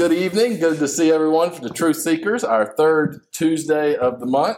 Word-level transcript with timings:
good 0.00 0.14
evening. 0.14 0.58
Good 0.58 0.78
to 0.78 0.88
see 0.88 1.12
everyone 1.12 1.50
for 1.50 1.60
the 1.60 1.68
Truth 1.68 1.98
Seekers, 1.98 2.42
our 2.42 2.64
third 2.74 3.20
Tuesday 3.32 3.96
of 3.96 4.18
the 4.18 4.24
month. 4.24 4.56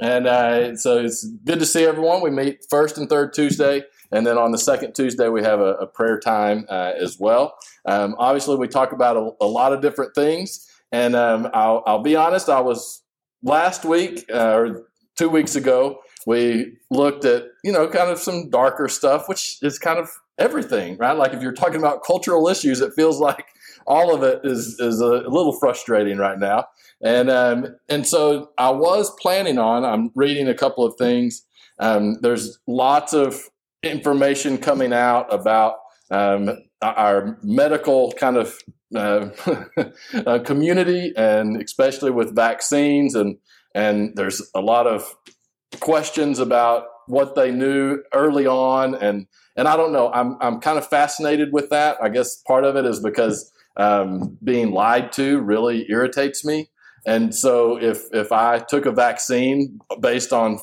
And 0.00 0.26
uh, 0.26 0.74
so 0.74 0.98
it's 0.98 1.24
good 1.44 1.60
to 1.60 1.64
see 1.64 1.84
everyone. 1.84 2.20
We 2.22 2.30
meet 2.30 2.66
first 2.68 2.98
and 2.98 3.08
third 3.08 3.32
Tuesday, 3.32 3.84
and 4.10 4.26
then 4.26 4.36
on 4.36 4.50
the 4.50 4.58
second 4.58 4.96
Tuesday, 4.96 5.28
we 5.28 5.44
have 5.44 5.60
a, 5.60 5.74
a 5.74 5.86
prayer 5.86 6.18
time 6.18 6.66
uh, 6.68 6.94
as 7.00 7.20
well. 7.20 7.54
Um, 7.86 8.16
obviously, 8.18 8.56
we 8.56 8.66
talk 8.66 8.90
about 8.90 9.16
a, 9.16 9.30
a, 9.40 9.46
lot 9.46 9.72
of 9.72 9.80
different 9.80 10.12
things. 10.16 10.68
And 10.90 11.14
um, 11.14 11.48
I'll, 11.54 11.84
I'll, 11.86 12.02
be 12.02 12.16
honest, 12.16 12.48
I 12.48 12.58
was 12.58 13.04
last 13.44 13.84
week 13.84 14.24
uh, 14.28 14.56
or 14.56 14.88
two 15.16 15.28
weeks 15.28 15.54
ago, 15.54 16.00
we 16.26 16.78
looked 16.90 17.24
at, 17.24 17.44
you 17.62 17.70
know, 17.70 17.86
kind 17.86 18.10
of 18.10 18.18
some 18.18 18.50
darker 18.50 18.88
stuff, 18.88 19.28
which 19.28 19.58
is 19.62 19.78
kind 19.78 20.00
of 20.00 20.10
everything, 20.36 20.96
right? 20.96 21.16
Like 21.16 21.32
if 21.32 21.42
you're 21.42 21.52
talking 21.52 21.76
about 21.76 22.02
cultural 22.02 22.48
issues, 22.48 22.80
it 22.80 22.92
feels 22.96 23.20
like 23.20 23.44
all 23.90 24.14
of 24.14 24.22
it 24.22 24.40
is 24.44 24.78
is 24.78 25.00
a 25.00 25.28
little 25.28 25.52
frustrating 25.52 26.16
right 26.16 26.38
now. 26.38 26.66
And 27.02 27.28
um, 27.28 27.76
and 27.88 28.06
so 28.06 28.50
I 28.56 28.70
was 28.70 29.12
planning 29.20 29.58
on. 29.58 29.84
I'm 29.84 30.12
reading 30.14 30.48
a 30.48 30.54
couple 30.54 30.86
of 30.86 30.94
things. 30.96 31.44
Um, 31.80 32.18
there's 32.22 32.58
lots 32.68 33.12
of 33.12 33.50
information 33.82 34.58
coming 34.58 34.92
out 34.92 35.32
about 35.34 35.74
um, 36.10 36.56
our 36.80 37.38
medical 37.42 38.12
kind 38.12 38.36
of 38.36 38.58
uh, 38.94 39.30
uh, 40.26 40.38
community, 40.40 41.12
and 41.16 41.60
especially 41.60 42.12
with 42.12 42.34
vaccines, 42.34 43.16
and 43.16 43.38
and 43.74 44.14
there's 44.14 44.40
a 44.54 44.60
lot 44.60 44.86
of 44.86 45.16
questions 45.80 46.38
about 46.38 46.84
what 47.08 47.34
they 47.34 47.50
knew 47.50 47.98
early 48.14 48.46
on, 48.46 48.94
and 48.94 49.26
and 49.56 49.66
I 49.66 49.76
don't 49.76 49.92
know. 49.92 50.12
I'm 50.12 50.36
I'm 50.40 50.60
kind 50.60 50.78
of 50.78 50.86
fascinated 50.86 51.52
with 51.52 51.70
that. 51.70 51.96
I 52.00 52.08
guess 52.08 52.36
part 52.46 52.64
of 52.64 52.76
it 52.76 52.84
is 52.84 53.00
because 53.00 53.50
um, 53.76 54.38
being 54.42 54.72
lied 54.72 55.12
to 55.12 55.40
really 55.40 55.86
irritates 55.90 56.44
me. 56.44 56.68
And 57.06 57.34
so 57.34 57.80
if 57.80 58.02
if 58.12 58.32
I 58.32 58.58
took 58.58 58.86
a 58.86 58.92
vaccine 58.92 59.80
based 60.00 60.32
on 60.32 60.60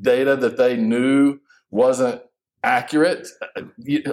data 0.00 0.36
that 0.36 0.56
they 0.56 0.76
knew 0.76 1.40
wasn't 1.70 2.22
accurate, 2.64 3.28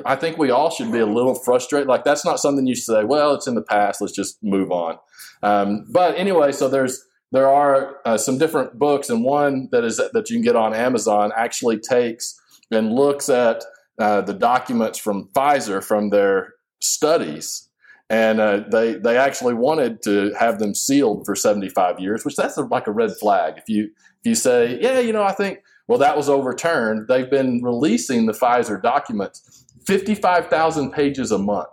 I 0.05 0.15
think 0.15 0.37
we 0.37 0.51
all 0.51 0.69
should 0.69 0.91
be 0.91 0.99
a 0.99 1.05
little 1.05 1.35
frustrated. 1.35 1.87
Like 1.87 2.03
that's 2.03 2.25
not 2.25 2.39
something 2.39 2.67
you 2.67 2.75
say. 2.75 3.03
Well, 3.03 3.33
it's 3.33 3.47
in 3.47 3.55
the 3.55 3.61
past. 3.61 4.01
Let's 4.01 4.13
just 4.13 4.37
move 4.43 4.71
on. 4.71 4.97
Um, 5.43 5.85
but 5.89 6.17
anyway, 6.17 6.51
so 6.51 6.67
there's 6.67 7.05
there 7.31 7.47
are 7.47 7.97
uh, 8.05 8.17
some 8.17 8.37
different 8.37 8.77
books, 8.77 9.09
and 9.09 9.23
one 9.23 9.69
that 9.71 9.83
is 9.83 9.97
that 9.97 10.29
you 10.29 10.35
can 10.35 10.43
get 10.43 10.55
on 10.55 10.73
Amazon 10.73 11.31
actually 11.35 11.79
takes 11.79 12.39
and 12.71 12.93
looks 12.93 13.29
at 13.29 13.63
uh, 13.97 14.21
the 14.21 14.33
documents 14.33 14.99
from 14.99 15.29
Pfizer 15.33 15.83
from 15.83 16.09
their 16.09 16.53
studies 16.81 17.64
and 18.09 18.39
uh, 18.39 18.63
they 18.71 18.95
they 18.95 19.17
actually 19.17 19.53
wanted 19.53 20.01
to 20.03 20.33
have 20.39 20.59
them 20.59 20.75
sealed 20.75 21.25
for 21.25 21.35
75 21.35 21.99
years, 21.99 22.23
which 22.23 22.35
that's 22.35 22.57
like 22.57 22.87
a 22.87 22.91
red 22.91 23.11
flag. 23.19 23.55
If 23.57 23.67
you 23.67 23.85
if 23.85 24.25
you 24.25 24.35
say, 24.35 24.79
yeah, 24.79 24.99
you 24.99 25.13
know, 25.13 25.23
I 25.23 25.31
think 25.31 25.59
well 25.87 25.99
that 25.99 26.15
was 26.15 26.29
overturned. 26.29 27.07
They've 27.07 27.29
been 27.29 27.61
releasing 27.63 28.25
the 28.25 28.33
Pfizer 28.33 28.81
documents, 28.81 29.65
55,000 29.87 30.91
pages 30.91 31.31
a 31.31 31.37
month 31.37 31.67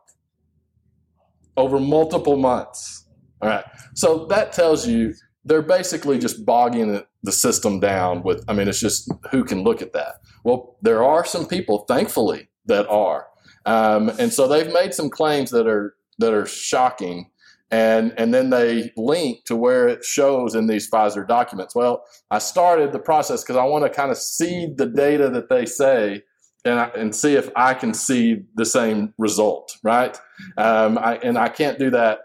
over 1.56 1.78
multiple 1.78 2.36
months. 2.36 3.06
All 3.42 3.48
right, 3.48 3.64
so 3.94 4.26
that 4.26 4.52
tells 4.52 4.86
you 4.86 5.14
they're 5.44 5.62
basically 5.62 6.18
just 6.18 6.46
bogging 6.46 7.02
the 7.22 7.32
system 7.32 7.80
down 7.80 8.22
with. 8.22 8.44
I 8.48 8.54
mean, 8.54 8.68
it's 8.68 8.80
just 8.80 9.10
who 9.30 9.44
can 9.44 9.64
look 9.64 9.82
at 9.82 9.92
that. 9.92 10.20
Well, 10.44 10.76
there 10.82 11.04
are 11.04 11.24
some 11.24 11.46
people, 11.46 11.84
thankfully, 11.88 12.48
that 12.66 12.88
are. 12.88 13.26
Um, 13.66 14.08
and 14.18 14.32
so 14.32 14.48
they've 14.48 14.72
made 14.72 14.94
some 14.94 15.10
claims 15.10 15.50
that 15.50 15.66
are 15.66 15.94
that 16.22 16.32
are 16.32 16.46
shocking 16.46 17.30
and 17.72 18.12
and 18.18 18.32
then 18.34 18.50
they 18.50 18.92
link 18.96 19.44
to 19.46 19.56
where 19.56 19.88
it 19.88 20.04
shows 20.04 20.54
in 20.54 20.66
these 20.66 20.88
Pfizer 20.88 21.26
documents. 21.26 21.74
Well, 21.74 22.04
I 22.30 22.38
started 22.38 22.92
the 22.92 22.98
process 22.98 23.42
because 23.42 23.56
I 23.56 23.64
want 23.64 23.84
to 23.84 23.90
kind 23.90 24.10
of 24.10 24.18
see 24.18 24.68
the 24.76 24.86
data 24.86 25.30
that 25.30 25.48
they 25.48 25.64
say 25.64 26.22
and 26.66 26.78
I, 26.78 26.84
and 26.94 27.16
see 27.16 27.34
if 27.34 27.50
I 27.56 27.72
can 27.72 27.94
see 27.94 28.44
the 28.54 28.66
same 28.66 29.14
result, 29.18 29.78
right? 29.82 30.16
Um, 30.58 30.98
I, 30.98 31.16
and 31.16 31.36
I 31.36 31.48
can't 31.48 31.78
do 31.78 31.90
that, 31.90 32.20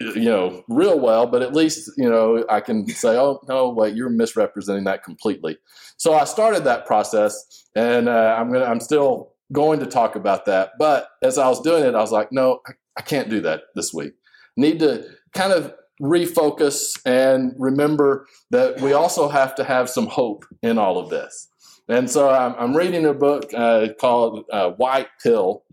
you 0.00 0.30
know, 0.30 0.62
real 0.68 0.98
well, 0.98 1.26
but 1.26 1.42
at 1.42 1.54
least 1.54 1.90
you 1.96 2.08
know 2.08 2.46
I 2.48 2.60
can 2.60 2.86
say, 2.88 3.16
oh 3.16 3.40
no, 3.48 3.70
wait, 3.70 3.96
you're 3.96 4.08
misrepresenting 4.08 4.84
that 4.84 5.02
completely. 5.02 5.58
So 5.96 6.14
I 6.14 6.22
started 6.22 6.62
that 6.64 6.86
process, 6.86 7.66
and 7.74 8.08
uh, 8.08 8.36
I'm 8.38 8.52
gonna 8.52 8.64
I'm 8.64 8.80
still 8.80 9.32
going 9.52 9.80
to 9.80 9.86
talk 9.86 10.16
about 10.16 10.46
that. 10.46 10.72
But 10.78 11.08
as 11.22 11.38
I 11.38 11.48
was 11.48 11.60
doing 11.60 11.84
it, 11.84 11.94
I 11.94 12.00
was 12.00 12.12
like, 12.12 12.32
no, 12.32 12.60
I 12.96 13.02
can't 13.02 13.30
do 13.30 13.40
that 13.42 13.62
this 13.74 13.92
week. 13.92 14.12
Need 14.56 14.80
to 14.80 15.06
kind 15.32 15.52
of 15.52 15.74
refocus 16.00 16.98
and 17.04 17.54
remember 17.58 18.26
that 18.50 18.80
we 18.80 18.92
also 18.92 19.28
have 19.28 19.54
to 19.56 19.64
have 19.64 19.90
some 19.90 20.06
hope 20.06 20.44
in 20.62 20.78
all 20.78 20.98
of 20.98 21.10
this. 21.10 21.48
And 21.88 22.10
so 22.10 22.30
I'm, 22.30 22.54
I'm 22.58 22.76
reading 22.76 23.06
a 23.06 23.14
book 23.14 23.52
uh, 23.54 23.88
called 24.00 24.44
uh, 24.52 24.70
White 24.72 25.08
Pill. 25.22 25.64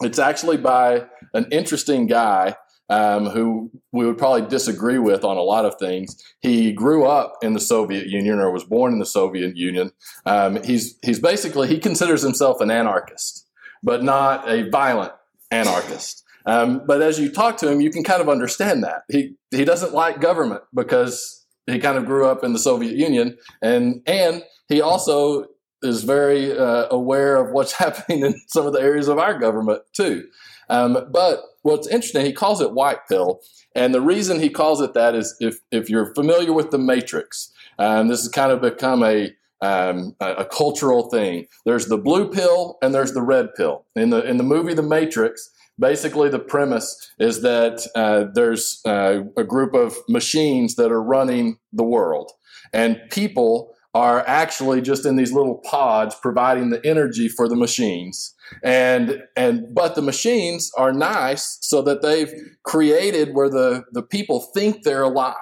It's 0.00 0.18
actually 0.18 0.56
by 0.56 1.04
an 1.34 1.46
interesting 1.50 2.06
guy 2.06 2.56
um, 2.88 3.26
who 3.26 3.70
we 3.92 4.06
would 4.06 4.18
probably 4.18 4.48
disagree 4.48 4.98
with 4.98 5.24
on 5.24 5.36
a 5.36 5.42
lot 5.42 5.64
of 5.64 5.76
things. 5.76 6.22
He 6.40 6.72
grew 6.72 7.06
up 7.06 7.34
in 7.42 7.54
the 7.54 7.60
Soviet 7.60 8.06
Union 8.06 8.38
or 8.38 8.50
was 8.50 8.64
born 8.64 8.92
in 8.92 8.98
the 8.98 9.06
Soviet 9.06 9.56
Union. 9.56 9.92
Um, 10.26 10.62
he's 10.62 10.98
he's 11.02 11.20
basically 11.20 11.68
he 11.68 11.78
considers 11.78 12.22
himself 12.22 12.60
an 12.60 12.70
anarchist, 12.70 13.46
but 13.82 14.02
not 14.02 14.48
a 14.48 14.68
violent 14.68 15.12
anarchist. 15.50 16.24
Um, 16.44 16.82
but 16.86 17.02
as 17.02 17.20
you 17.20 17.30
talk 17.30 17.56
to 17.58 17.70
him, 17.70 17.80
you 17.80 17.90
can 17.90 18.02
kind 18.02 18.20
of 18.20 18.28
understand 18.28 18.82
that 18.82 19.02
he 19.08 19.36
he 19.50 19.64
doesn't 19.64 19.94
like 19.94 20.20
government 20.20 20.62
because 20.74 21.46
he 21.66 21.78
kind 21.78 21.96
of 21.96 22.06
grew 22.06 22.26
up 22.26 22.42
in 22.42 22.52
the 22.52 22.58
Soviet 22.58 22.96
Union, 22.96 23.38
and 23.60 24.02
and 24.06 24.42
he 24.68 24.80
also 24.80 25.46
is 25.82 26.04
very 26.04 26.56
uh, 26.56 26.86
aware 26.90 27.36
of 27.36 27.52
what's 27.52 27.72
happening 27.84 28.24
in 28.24 28.40
some 28.48 28.66
of 28.66 28.72
the 28.72 28.80
areas 28.80 29.08
of 29.08 29.18
our 29.18 29.38
government 29.38 29.82
too. 29.92 30.26
Um, 30.68 31.06
but 31.10 31.40
what's 31.62 31.88
interesting, 31.88 32.24
he 32.24 32.32
calls 32.32 32.60
it 32.60 32.72
white 32.72 33.06
pill, 33.08 33.40
and 33.74 33.94
the 33.94 34.00
reason 34.00 34.40
he 34.40 34.48
calls 34.48 34.80
it 34.80 34.94
that 34.94 35.14
is 35.14 35.36
if 35.40 35.58
if 35.70 35.90
you're 35.90 36.14
familiar 36.14 36.52
with 36.52 36.70
the 36.70 36.78
Matrix, 36.78 37.52
um, 37.78 38.08
this 38.08 38.22
has 38.22 38.28
kind 38.28 38.52
of 38.52 38.60
become 38.60 39.02
a 39.02 39.32
um, 39.62 40.16
a, 40.20 40.44
cultural 40.44 41.08
thing. 41.08 41.46
There's 41.64 41.86
the 41.86 41.96
blue 41.96 42.28
pill 42.28 42.78
and 42.82 42.92
there's 42.92 43.12
the 43.12 43.22
red 43.22 43.54
pill. 43.54 43.86
In 43.94 44.10
the 44.10 44.22
in 44.28 44.36
the 44.36 44.42
movie 44.42 44.74
The 44.74 44.82
Matrix, 44.82 45.50
basically 45.78 46.28
the 46.28 46.40
premise 46.40 47.12
is 47.18 47.42
that 47.42 47.86
uh, 47.94 48.24
there's 48.34 48.80
uh, 48.84 49.20
a 49.36 49.44
group 49.44 49.74
of 49.74 49.96
machines 50.08 50.74
that 50.76 50.90
are 50.90 51.02
running 51.02 51.58
the 51.72 51.84
world 51.84 52.32
and 52.72 53.00
people 53.10 53.74
are 53.94 54.26
actually 54.26 54.80
just 54.80 55.04
in 55.04 55.16
these 55.16 55.32
little 55.32 55.58
pods 55.58 56.14
providing 56.14 56.70
the 56.70 56.84
energy 56.86 57.28
for 57.28 57.48
the 57.48 57.56
machines. 57.56 58.34
And 58.62 59.22
and 59.36 59.74
but 59.74 59.94
the 59.94 60.02
machines 60.02 60.70
are 60.78 60.92
nice 60.92 61.58
so 61.60 61.82
that 61.82 62.02
they've 62.02 62.32
created 62.64 63.34
where 63.34 63.50
the 63.50 63.84
the 63.92 64.02
people 64.02 64.40
think 64.54 64.82
they're 64.82 65.02
alive. 65.02 65.36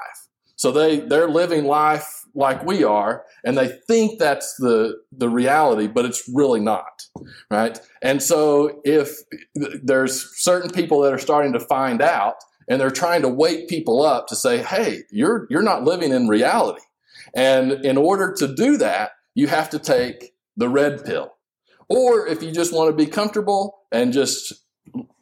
So 0.57 0.73
they 0.73 1.01
they're 1.01 1.29
living 1.29 1.65
life 1.65 2.25
like 2.35 2.65
we 2.65 2.85
are 2.85 3.25
and 3.45 3.59
they 3.59 3.77
think 3.89 4.21
that's 4.21 4.55
the 4.59 4.95
the 5.11 5.29
reality 5.29 5.89
but 5.89 6.05
it's 6.05 6.31
really 6.33 6.61
not 6.61 7.03
right? 7.51 7.81
And 8.03 8.23
so 8.23 8.81
if 8.85 9.17
there's 9.83 10.31
certain 10.41 10.71
people 10.71 11.01
that 11.01 11.13
are 11.13 11.19
starting 11.19 11.53
to 11.55 11.61
find 11.61 12.01
out 12.01 12.37
and 12.69 12.81
they're 12.81 12.91
trying 12.91 13.23
to 13.23 13.29
wake 13.29 13.69
people 13.69 14.03
up 14.03 14.29
to 14.29 14.37
say 14.37 14.59
hey 14.59 15.03
you're 15.11 15.47
you're 15.51 15.63
not 15.63 15.85
living 15.85 16.13
in 16.13 16.29
reality 16.29 16.83
and 17.35 17.73
in 17.85 17.97
order 17.97 18.33
to 18.33 18.53
do 18.55 18.77
that 18.77 19.13
you 19.35 19.47
have 19.47 19.71
to 19.71 19.79
take 19.79 20.33
the 20.57 20.69
red 20.69 21.05
pill 21.05 21.33
or 21.89 22.27
if 22.27 22.43
you 22.43 22.51
just 22.51 22.73
want 22.73 22.91
to 22.91 23.05
be 23.05 23.11
comfortable 23.11 23.83
and 23.93 24.13
just 24.13 24.53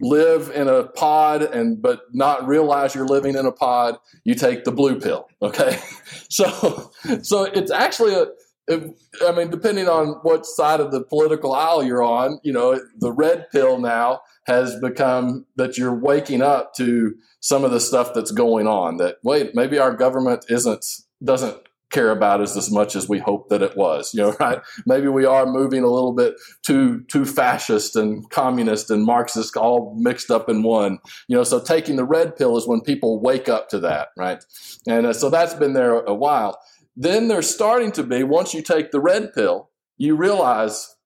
live 0.00 0.50
in 0.54 0.68
a 0.68 0.84
pod 0.84 1.42
and 1.42 1.82
but 1.82 2.02
not 2.12 2.46
realize 2.46 2.94
you're 2.94 3.06
living 3.06 3.36
in 3.36 3.44
a 3.44 3.52
pod 3.52 3.96
you 4.24 4.34
take 4.34 4.64
the 4.64 4.72
blue 4.72 4.98
pill 4.98 5.28
okay 5.42 5.78
so 6.30 6.90
so 7.22 7.44
it's 7.44 7.70
actually 7.70 8.14
a 8.14 8.26
I 8.70 9.32
mean, 9.32 9.50
depending 9.50 9.88
on 9.88 10.18
what 10.22 10.44
side 10.44 10.80
of 10.80 10.92
the 10.92 11.02
political 11.02 11.52
aisle 11.54 11.82
you're 11.82 12.02
on, 12.02 12.38
you 12.42 12.52
know, 12.52 12.78
the 12.98 13.12
red 13.12 13.46
pill 13.50 13.78
now 13.78 14.20
has 14.46 14.78
become 14.80 15.46
that 15.56 15.78
you're 15.78 15.94
waking 15.94 16.42
up 16.42 16.74
to 16.74 17.14
some 17.40 17.64
of 17.64 17.70
the 17.70 17.80
stuff 17.80 18.12
that's 18.14 18.30
going 18.30 18.66
on. 18.66 18.98
That 18.98 19.16
wait, 19.22 19.54
maybe 19.54 19.78
our 19.78 19.94
government 19.94 20.44
isn't 20.48 20.84
doesn't 21.24 21.56
care 21.90 22.10
about 22.10 22.40
us 22.40 22.56
as 22.56 22.70
much 22.70 22.94
as 22.94 23.08
we 23.08 23.18
hope 23.18 23.48
that 23.48 23.62
it 23.62 23.76
was. 23.76 24.12
You 24.12 24.22
know, 24.22 24.36
right? 24.40 24.60
Maybe 24.86 25.08
we 25.08 25.24
are 25.24 25.46
moving 25.46 25.82
a 25.82 25.90
little 25.90 26.12
bit 26.12 26.34
too 26.62 27.04
too 27.10 27.24
fascist 27.24 27.96
and 27.96 28.28
communist 28.30 28.90
and 28.90 29.04
Marxist 29.04 29.56
all 29.56 29.94
mixed 29.98 30.30
up 30.30 30.48
in 30.48 30.62
one. 30.62 30.98
You 31.28 31.36
know, 31.36 31.44
so 31.44 31.60
taking 31.60 31.96
the 31.96 32.04
red 32.04 32.36
pill 32.36 32.56
is 32.56 32.66
when 32.66 32.80
people 32.80 33.20
wake 33.20 33.48
up 33.48 33.68
to 33.70 33.80
that, 33.80 34.08
right? 34.16 34.44
And 34.86 35.06
uh, 35.06 35.12
so 35.12 35.30
that's 35.30 35.54
been 35.54 35.72
there 35.72 36.00
a 36.00 36.14
while. 36.14 36.58
Then 36.96 37.28
there's 37.28 37.48
starting 37.52 37.92
to 37.92 38.02
be 38.02 38.24
once 38.24 38.54
you 38.54 38.62
take 38.62 38.90
the 38.90 39.00
red 39.00 39.32
pill, 39.32 39.70
you 39.96 40.16
realize, 40.16 40.96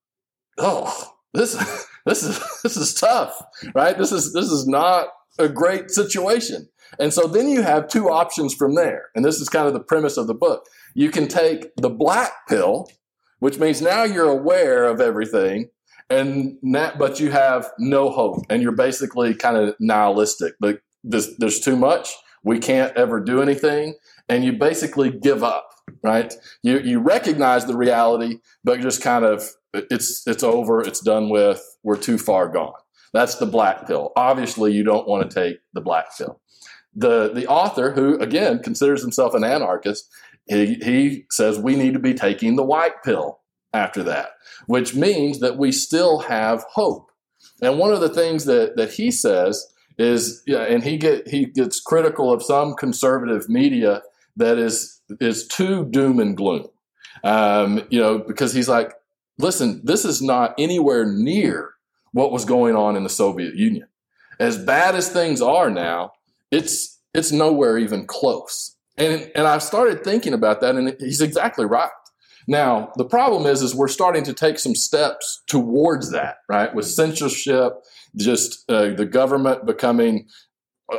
oh, 0.59 1.13
this 1.35 1.55
this 2.07 2.23
is 2.23 2.43
this 2.63 2.77
is 2.77 2.95
tough, 2.95 3.41
right? 3.75 3.97
This 3.97 4.13
is 4.13 4.33
this 4.33 4.51
is 4.51 4.67
not 4.67 5.09
a 5.39 5.49
great 5.49 5.91
situation. 5.91 6.69
And 6.99 7.13
so 7.13 7.27
then 7.27 7.49
you 7.49 7.63
have 7.63 7.89
two 7.89 8.11
options 8.11 8.55
from 8.55 8.75
there. 8.75 9.07
And 9.15 9.25
this 9.25 9.41
is 9.41 9.49
kind 9.49 9.67
of 9.67 9.73
the 9.73 9.81
premise 9.81 10.17
of 10.17 10.27
the 10.27 10.35
book. 10.35 10.67
You 10.95 11.11
can 11.11 11.29
take 11.29 11.75
the 11.77 11.89
black 11.89 12.47
pill, 12.49 12.91
which 13.39 13.59
means 13.59 13.81
now 13.81 14.05
you're 14.05 14.29
aware 14.29 14.85
of 14.85 15.01
everything, 15.01 15.71
and 16.11 16.59
that, 16.75 16.99
but 16.99 17.19
you 17.19 17.31
have 17.31 17.71
no 17.79 18.11
hope, 18.11 18.45
and 18.51 18.63
you're 18.63 18.73
basically 18.73 19.35
kind 19.35 19.57
of 19.57 19.75
nihilistic. 19.81 20.55
But 20.61 20.81
this, 21.03 21.35
there's 21.39 21.61
too 21.61 21.77
much. 21.77 22.11
We 22.45 22.59
can't 22.59 22.95
ever 22.97 23.21
do 23.21 23.41
anything, 23.41 23.95
and 24.29 24.45
you 24.45 24.53
basically 24.53 25.11
give 25.11 25.43
up. 25.43 25.69
Right? 26.05 26.33
You 26.63 26.79
you 26.79 27.01
recognize 27.01 27.67
the 27.67 27.77
reality, 27.77 28.39
but 28.63 28.81
just 28.81 29.03
kind 29.03 29.25
of 29.25 29.49
it's 29.73 30.27
it's 30.27 30.43
over. 30.43 30.81
It's 30.81 31.01
done 31.01 31.29
with. 31.29 31.61
We're 31.83 31.97
too 31.97 32.19
far 32.19 32.49
gone. 32.49 32.75
That's 33.13 33.37
the 33.37 33.47
black 33.47 33.87
pill. 33.87 34.13
Obviously, 34.17 34.73
you 34.73 34.85
don't 34.85 35.09
want 35.09 35.29
to 35.29 35.35
take 35.35 35.59
the 35.73 35.81
black 35.81 36.17
pill. 36.17 36.41
The 36.95 37.33
the 37.33 37.47
author, 37.47 37.93
who 37.93 38.19
again 38.19 38.63
considers 38.63 39.03
himself 39.03 39.35
an 39.35 39.45
anarchist, 39.45 40.11
he, 40.47 40.75
he 40.75 41.25
says 41.31 41.59
we 41.59 41.77
need 41.77 41.95
to 41.95 41.99
be 41.99 42.15
taking 42.15 42.57
the 42.57 42.65
white 42.65 43.03
pill 43.03 43.41
after 43.73 44.03
that, 44.03 44.31
which 44.67 44.95
means 44.95 45.41
that 45.41 45.57
we 45.57 45.73
still 45.73 46.21
have 46.21 46.65
hope. 46.73 47.11
And 47.63 47.79
one 47.79 47.93
of 47.93 48.01
the 48.01 48.09
things 48.09 48.45
that, 48.45 48.77
that 48.77 48.93
he 48.93 49.11
says 49.11 49.67
is, 49.99 50.43
yeah, 50.47 50.63
and 50.63 50.83
he 50.83 50.97
get 50.99 51.29
he 51.29 51.47
gets 51.47 51.81
critical 51.81 52.33
of 52.33 52.43
some 52.43 52.75
conservative 52.75 53.49
media 53.49 54.03
that 54.37 54.59
is 54.59 55.01
is 55.21 55.47
too 55.47 55.85
doom 55.87 56.19
and 56.19 56.37
gloom. 56.37 56.69
Um, 57.25 57.83
you 57.91 58.01
know, 58.01 58.19
because 58.19 58.53
he's 58.53 58.69
like, 58.69 58.95
listen, 59.39 59.81
this 59.85 60.05
is 60.05 60.21
not 60.21 60.55
anywhere 60.59 61.07
near 61.07 61.71
what 62.13 62.33
was 62.33 62.45
going 62.45 62.75
on 62.75 62.97
in 62.97 63.05
the 63.05 63.11
Soviet 63.11 63.55
Union. 63.55 63.87
As 64.41 64.59
bad 64.59 64.95
as 64.95 65.09
things 65.09 65.41
are 65.41 65.71
now, 65.71 66.13
it's 66.53 67.01
it's 67.15 67.33
nowhere 67.33 67.79
even 67.79 68.07
close. 68.07 68.77
And 68.97 69.31
and 69.35 69.47
I 69.47 69.59
started 69.59 70.05
thinking 70.05 70.35
about 70.35 70.61
that, 70.61 70.77
and 70.77 70.95
he's 71.01 71.21
exactly 71.21 71.65
right. 71.65 71.91
Now 72.47 72.93
the 72.97 73.05
problem 73.05 73.47
is, 73.47 73.63
is 73.63 73.75
we're 73.75 73.89
starting 73.89 74.25
to 74.25 74.33
take 74.33 74.59
some 74.59 74.75
steps 74.75 75.43
towards 75.49 76.11
that, 76.13 76.37
right? 76.49 76.73
With 76.75 76.87
censorship, 76.87 77.73
just 78.17 78.71
uh, 78.71 78.91
the 78.91 79.07
government 79.07 79.67
becoming 79.67 80.29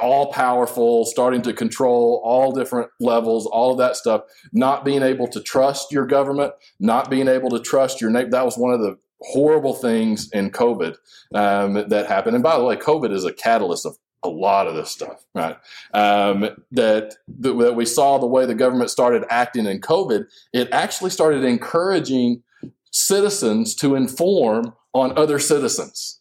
all 0.02 0.32
powerful, 0.32 1.06
starting 1.06 1.42
to 1.44 1.54
control 1.54 2.22
all 2.24 2.52
different 2.52 2.90
levels, 3.00 3.46
all 3.46 3.72
of 3.72 3.78
that 3.78 3.96
stuff, 3.96 4.24
not 4.52 4.84
being 4.84 5.04
able 5.04 5.28
to 5.28 5.42
trust 5.42 5.92
your 5.92 6.06
government, 6.06 6.54
not 6.80 7.10
being 7.10 7.28
able 7.28 7.50
to 7.50 7.60
trust 7.60 8.02
your 8.02 8.10
neighbor. 8.10 8.32
That 8.32 8.46
was 8.46 8.58
one 8.58 8.74
of 8.74 8.80
the 8.80 8.98
horrible 9.22 9.74
things 9.74 10.30
in 10.32 10.50
COVID 10.50 10.96
um, 11.34 11.88
that 11.90 12.08
happened. 12.08 12.36
And 12.36 12.44
by 12.44 12.58
the 12.58 12.64
way, 12.64 12.76
COVID 12.76 13.12
is 13.12 13.26
a 13.26 13.34
catalyst 13.34 13.86
of 13.86 13.98
a 14.24 14.30
lot 14.30 14.68
of 14.68 14.76
this 14.76 14.90
stuff, 14.90 15.24
right? 15.36 15.58
Um, 15.94 16.50
that, 16.72 17.16
that 17.40 17.76
we 17.76 17.86
saw 17.86 18.18
the 18.18 18.28
way 18.28 18.46
the 18.46 18.56
government 18.56 18.90
started 18.90 19.24
acting 19.30 19.66
in 19.66 19.82
COVID, 19.82 20.26
it 20.54 20.70
actually 20.72 21.10
started 21.10 21.44
encouraging 21.44 22.44
citizens 22.92 23.76
to 23.76 23.96
inform 23.96 24.74
on 24.94 25.18
other 25.18 25.40
citizens, 25.40 26.20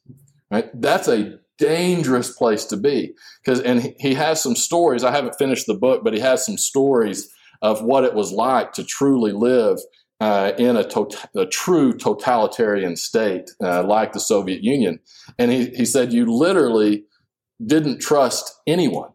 right? 0.50 0.69
That's 0.75 1.08
a 1.08 1.38
dangerous 1.58 2.32
place 2.32 2.64
to 2.66 2.76
be 2.76 3.14
because, 3.44 3.60
and 3.60 3.94
he 4.00 4.14
has 4.14 4.43
some 4.43 4.56
stories. 4.56 5.05
I 5.05 5.12
haven't 5.12 5.37
finished 5.37 5.66
the 5.66 5.75
book, 5.75 6.02
but 6.02 6.14
he 6.14 6.20
has 6.20 6.44
some 6.44 6.58
stories 6.58 7.32
of 7.60 7.82
what 7.82 8.05
it 8.05 8.14
was 8.14 8.32
like 8.32 8.72
to 8.72 8.84
truly 8.84 9.32
live 9.32 9.78
uh, 10.20 10.52
in 10.58 10.76
a, 10.76 10.84
tot- 10.84 11.26
a, 11.37 11.46
true 11.46 11.93
totalitarian 11.93 12.96
state 12.96 13.50
uh, 13.60 13.82
like 13.82 14.12
the 14.12 14.20
Soviet 14.20 14.62
Union. 14.62 15.00
And 15.38 15.50
he, 15.50 15.66
he 15.70 15.84
said, 15.84 16.12
you 16.12 16.26
literally 16.26 17.05
didn't 17.67 18.00
trust 18.00 18.61
anyone, 18.67 19.11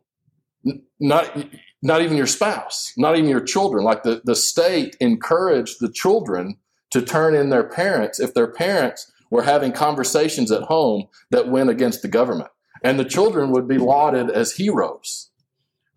not 0.99 1.45
not 1.83 2.01
even 2.01 2.17
your 2.17 2.27
spouse, 2.27 2.93
not 2.97 3.17
even 3.17 3.29
your 3.29 3.43
children. 3.43 3.83
Like 3.83 4.03
the, 4.03 4.21
the 4.25 4.35
state 4.35 4.97
encouraged 4.99 5.77
the 5.79 5.91
children 5.91 6.57
to 6.89 7.01
turn 7.01 7.35
in 7.35 7.49
their 7.49 7.63
parents 7.63 8.19
if 8.19 8.33
their 8.33 8.51
parents 8.51 9.11
were 9.29 9.43
having 9.43 9.71
conversations 9.71 10.51
at 10.51 10.63
home 10.63 11.07
that 11.29 11.49
went 11.49 11.69
against 11.69 12.01
the 12.01 12.07
government. 12.07 12.49
And 12.83 12.99
the 12.99 13.05
children 13.05 13.51
would 13.51 13.67
be 13.67 13.77
lauded 13.77 14.29
as 14.29 14.53
heroes. 14.53 15.29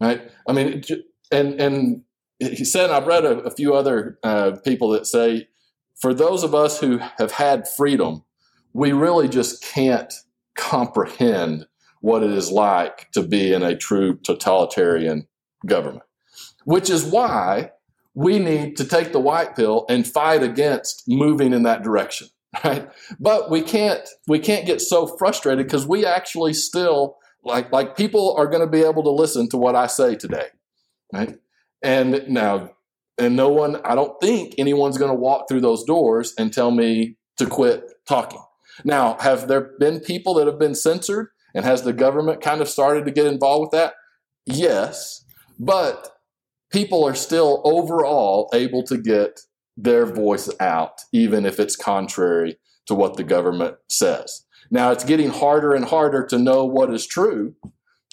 Right? 0.00 0.31
I 0.49 0.53
mean, 0.53 0.82
and 1.31 1.61
and 1.61 2.03
he 2.38 2.64
said, 2.64 2.91
I've 2.91 3.06
read 3.06 3.25
a, 3.25 3.41
a 3.41 3.50
few 3.50 3.75
other 3.75 4.19
uh, 4.23 4.53
people 4.64 4.88
that 4.91 5.06
say, 5.06 5.49
for 6.00 6.14
those 6.14 6.43
of 6.43 6.55
us 6.55 6.81
who 6.81 6.99
have 7.19 7.32
had 7.32 7.69
freedom, 7.69 8.25
we 8.73 8.93
really 8.93 9.29
just 9.29 9.62
can't 9.62 10.12
comprehend 10.55 11.67
what 12.00 12.23
it 12.23 12.31
is 12.31 12.50
like 12.50 13.11
to 13.12 13.23
be 13.23 13.52
in 13.52 13.62
a 13.62 13.76
true 13.76 14.17
totalitarian 14.17 15.26
government, 15.67 16.05
which 16.64 16.91
is 16.91 17.05
why 17.05 17.70
we 18.14 18.38
need 18.38 18.76
to 18.76 18.85
take 18.85 19.12
the 19.12 19.20
white 19.20 19.55
pill 19.55 19.85
and 19.88 20.06
fight 20.06 20.43
against 20.43 21.05
moving 21.06 21.52
in 21.52 21.62
that 21.62 21.82
direction 21.82 22.29
right? 22.64 22.88
But 23.19 23.50
we 23.50 23.62
can't 23.62 24.06
we 24.26 24.38
can't 24.38 24.67
get 24.67 24.81
so 24.81 25.06
frustrated 25.06 25.67
because 25.67 25.87
we 25.87 26.05
actually 26.05 26.55
still 26.55 27.17
like 27.44 27.73
like 27.73 27.97
people 27.97 28.35
are 28.37 28.46
going 28.46 28.64
to 28.64 28.70
be 28.70 28.82
able 28.82 29.03
to 29.05 29.11
listen 29.11 29.49
to 29.50 29.56
what 29.56 29.75
i 29.75 29.87
say 29.87 30.14
today 30.17 30.49
right? 31.12 31.37
And 31.82 32.29
now 32.29 32.70
and 33.19 33.37
no 33.37 33.49
one 33.49 33.81
i 33.85 33.94
don't 33.94 34.20
think 34.20 34.55
anyone's 34.58 34.99
going 34.99 35.11
to 35.11 35.14
walk 35.14 35.49
through 35.49 35.61
those 35.61 35.85
doors 35.85 36.35
and 36.38 36.53
tell 36.53 36.70
me 36.70 37.17
to 37.37 37.46
quit 37.46 37.85
talking. 38.06 38.43
Now 38.85 39.17
have 39.20 39.49
there 39.49 39.70
been 39.79 40.00
people 40.00 40.35
that 40.35 40.46
have 40.46 40.58
been 40.58 40.75
censored 40.75 41.29
and 41.55 41.64
has 41.64 41.82
the 41.82 41.93
government 41.93 42.41
kind 42.41 42.61
of 42.61 42.69
started 42.69 43.05
to 43.05 43.11
get 43.11 43.26
involved 43.26 43.62
with 43.62 43.70
that? 43.73 43.94
Yes. 44.47 45.25
But 45.58 46.17
people 46.73 47.05
are 47.05 47.14
still 47.14 47.61
overall 47.64 48.49
able 48.55 48.82
to 48.85 48.97
get 48.97 49.41
their 49.76 50.06
voice 50.06 50.50
out, 50.61 51.00
even 51.12 51.47
if 51.47 51.58
it's 51.58 51.76
contrary 51.76 52.58
to 52.87 52.94
what 52.94 53.17
the 53.17 53.25
government 53.25 53.76
says. 53.88 54.44
Now 54.70 54.91
it's 54.93 55.05
getting 55.05 55.31
harder 55.31 55.75
and 55.75 55.85
harder 55.85 56.25
to 56.26 56.38
know 56.38 56.64
what 56.64 56.93
is 56.93 57.06
true, 57.06 57.55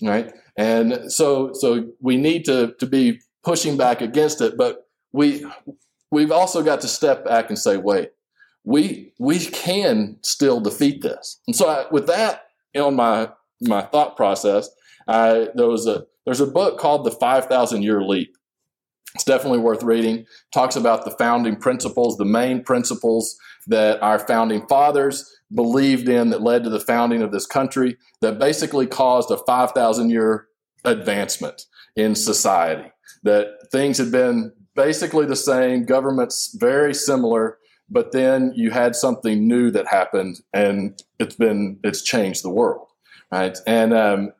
right? 0.01 0.33
And 0.57 1.11
so 1.11 1.51
so 1.53 1.87
we 1.99 2.17
need 2.17 2.45
to 2.45 2.73
to 2.79 2.85
be 2.85 3.19
pushing 3.43 3.77
back 3.77 4.01
against 4.01 4.41
it, 4.41 4.57
but 4.57 4.87
we 5.11 5.45
we've 6.11 6.31
also 6.31 6.63
got 6.63 6.81
to 6.81 6.87
step 6.87 7.25
back 7.25 7.49
and 7.49 7.59
say, 7.59 7.77
wait, 7.77 8.11
we 8.63 9.13
we 9.19 9.39
can 9.39 10.17
still 10.23 10.59
defeat 10.59 11.01
this. 11.01 11.39
And 11.47 11.55
so 11.55 11.69
I, 11.69 11.85
with 11.91 12.07
that 12.07 12.46
on 12.79 12.95
my 12.95 13.29
my 13.61 13.81
thought 13.81 14.15
process, 14.15 14.69
I, 15.07 15.47
there 15.55 15.67
was 15.67 15.87
a 15.87 16.05
there's 16.25 16.41
a 16.41 16.47
book 16.47 16.77
called 16.77 17.05
The 17.05 17.11
Five 17.11 17.45
Thousand 17.45 17.83
Year 17.83 18.01
Leap. 18.01 18.35
It's 19.15 19.23
definitely 19.23 19.59
worth 19.59 19.81
reading. 19.83 20.25
Talks 20.53 20.75
about 20.75 21.05
the 21.05 21.11
founding 21.11 21.55
principles, 21.55 22.17
the 22.17 22.25
main 22.25 22.63
principles 22.63 23.35
that 23.67 24.01
our 24.01 24.19
founding 24.19 24.67
fathers 24.67 25.25
believed 25.53 26.09
in 26.09 26.29
that 26.29 26.41
led 26.41 26.63
to 26.63 26.69
the 26.69 26.79
founding 26.79 27.21
of 27.21 27.31
this 27.31 27.45
country 27.45 27.97
that 28.21 28.37
basically 28.37 28.85
caused 28.85 29.31
a 29.31 29.37
5,000 29.37 30.09
year 30.09 30.47
advancement 30.83 31.63
in 31.95 32.15
society. 32.15 32.91
That 33.23 33.47
things 33.71 33.97
had 33.97 34.11
been 34.11 34.51
basically 34.75 35.25
the 35.25 35.35
same, 35.35 35.85
governments 35.85 36.55
very 36.59 36.93
similar, 36.93 37.57
but 37.89 38.11
then 38.11 38.51
you 38.55 38.71
had 38.71 38.95
something 38.95 39.47
new 39.47 39.71
that 39.71 39.87
happened 39.87 40.41
and 40.53 41.01
it's 41.19 41.35
been 41.35 41.79
it's 41.83 42.01
changed 42.01 42.43
the 42.43 42.49
world 42.49 42.87
right? 43.31 43.57
And 43.65 43.93
um, 43.93 44.33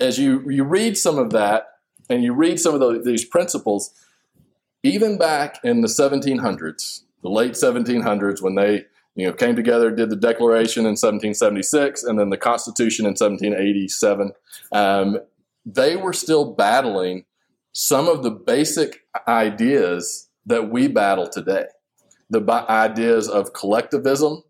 as 0.00 0.18
you 0.18 0.48
you 0.50 0.64
read 0.64 0.96
some 0.96 1.18
of 1.18 1.30
that 1.30 1.66
and 2.08 2.22
you 2.22 2.32
read 2.32 2.60
some 2.60 2.74
of 2.74 2.80
the, 2.80 3.02
these 3.02 3.24
principles 3.24 3.92
even 4.82 5.18
back 5.18 5.58
in 5.64 5.80
the 5.80 5.88
1700s 5.88 7.02
the 7.22 7.30
late 7.30 7.52
1700s 7.52 8.42
when 8.42 8.54
they 8.54 8.84
you 9.14 9.26
know 9.26 9.32
came 9.32 9.56
together 9.56 9.90
did 9.90 10.10
the 10.10 10.16
declaration 10.16 10.82
in 10.82 10.92
1776 10.92 12.04
and 12.04 12.18
then 12.18 12.30
the 12.30 12.36
constitution 12.36 13.06
in 13.06 13.10
1787 13.10 14.32
um, 14.72 15.18
they 15.64 15.96
were 15.96 16.12
still 16.12 16.52
battling 16.52 17.24
some 17.72 18.06
of 18.06 18.22
the 18.22 18.30
basic 18.30 19.00
ideas 19.26 20.28
that 20.44 20.70
we 20.70 20.86
battle 20.86 21.28
today 21.28 21.64
the 22.30 22.40
ideas 22.68 23.28
of 23.28 23.52
collectivism. 23.52 24.42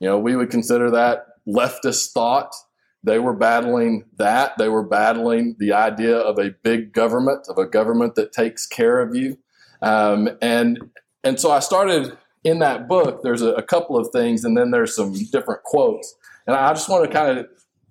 You 0.00 0.08
know, 0.08 0.18
we 0.18 0.36
would 0.36 0.50
consider 0.50 0.90
that 0.90 1.26
leftist 1.46 2.12
thought. 2.12 2.54
They 3.02 3.18
were 3.18 3.34
battling 3.34 4.04
that. 4.16 4.56
They 4.56 4.68
were 4.68 4.82
battling 4.82 5.56
the 5.58 5.72
idea 5.72 6.16
of 6.16 6.38
a 6.38 6.50
big 6.62 6.92
government, 6.92 7.46
of 7.48 7.58
a 7.58 7.66
government 7.66 8.14
that 8.14 8.32
takes 8.32 8.66
care 8.66 9.00
of 9.00 9.14
you. 9.14 9.38
Um, 9.82 10.30
and 10.40 10.90
and 11.22 11.38
so 11.38 11.50
I 11.50 11.60
started 11.60 12.16
in 12.44 12.58
that 12.60 12.88
book. 12.88 13.22
There's 13.22 13.42
a, 13.42 13.52
a 13.54 13.62
couple 13.62 13.96
of 13.98 14.08
things, 14.10 14.44
and 14.44 14.56
then 14.56 14.70
there's 14.70 14.94
some 14.94 15.12
different 15.32 15.62
quotes. 15.64 16.14
And 16.46 16.56
I 16.56 16.72
just 16.72 16.88
want 16.88 17.04
to 17.04 17.10
kind 17.10 17.38
of 17.38 17.46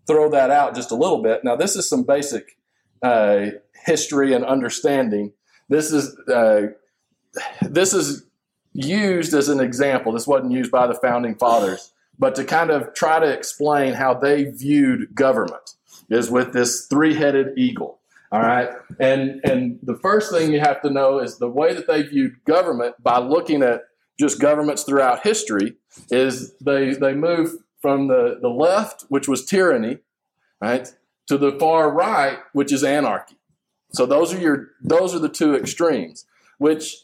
throw 0.07 0.29
that 0.31 0.49
out 0.49 0.75
just 0.75 0.91
a 0.91 0.95
little 0.95 1.21
bit. 1.21 1.43
Now, 1.43 1.55
this 1.55 1.75
is 1.75 1.87
some 1.87 2.03
basic 2.03 2.57
uh, 3.01 3.47
history 3.85 4.33
and 4.33 4.45
understanding. 4.45 5.33
This 5.69 5.91
is 5.91 6.17
uh, 6.27 6.67
this 7.61 7.93
is 7.93 8.25
used 8.73 9.33
as 9.33 9.49
an 9.49 9.59
example. 9.59 10.11
This 10.11 10.27
wasn't 10.27 10.51
used 10.51 10.71
by 10.71 10.87
the 10.87 10.95
founding 10.95 11.35
fathers, 11.35 11.93
but 12.17 12.35
to 12.35 12.43
kind 12.43 12.69
of 12.69 12.93
try 12.93 13.19
to 13.19 13.31
explain 13.31 13.93
how 13.93 14.13
they 14.13 14.45
viewed 14.45 15.15
government. 15.15 15.75
is 16.09 16.29
with 16.29 16.53
this 16.53 16.87
three-headed 16.87 17.57
eagle. 17.57 17.99
All 18.31 18.41
right, 18.41 18.69
and 18.99 19.41
and 19.43 19.77
the 19.83 19.95
first 19.95 20.31
thing 20.31 20.51
you 20.51 20.59
have 20.59 20.81
to 20.81 20.89
know 20.89 21.19
is 21.19 21.37
the 21.37 21.47
way 21.47 21.75
that 21.75 21.85
they 21.85 22.01
viewed 22.01 22.43
government 22.45 22.95
by 23.01 23.19
looking 23.19 23.61
at 23.61 23.83
just 24.19 24.41
governments 24.41 24.83
throughout 24.83 25.21
history 25.21 25.75
is 26.09 26.55
they 26.57 26.95
they 26.95 27.13
move 27.13 27.51
from 27.79 28.07
the 28.07 28.39
the 28.41 28.49
left, 28.49 29.05
which 29.09 29.27
was 29.27 29.45
tyranny, 29.45 29.99
right, 30.59 30.91
to 31.27 31.37
the 31.37 31.51
far 31.59 31.91
right, 31.91 32.39
which 32.53 32.71
is 32.71 32.83
anarchy. 32.83 33.37
So 33.91 34.07
those 34.07 34.33
are 34.33 34.39
your 34.39 34.69
those 34.81 35.13
are 35.13 35.19
the 35.19 35.29
two 35.29 35.55
extremes, 35.55 36.25
which 36.57 37.02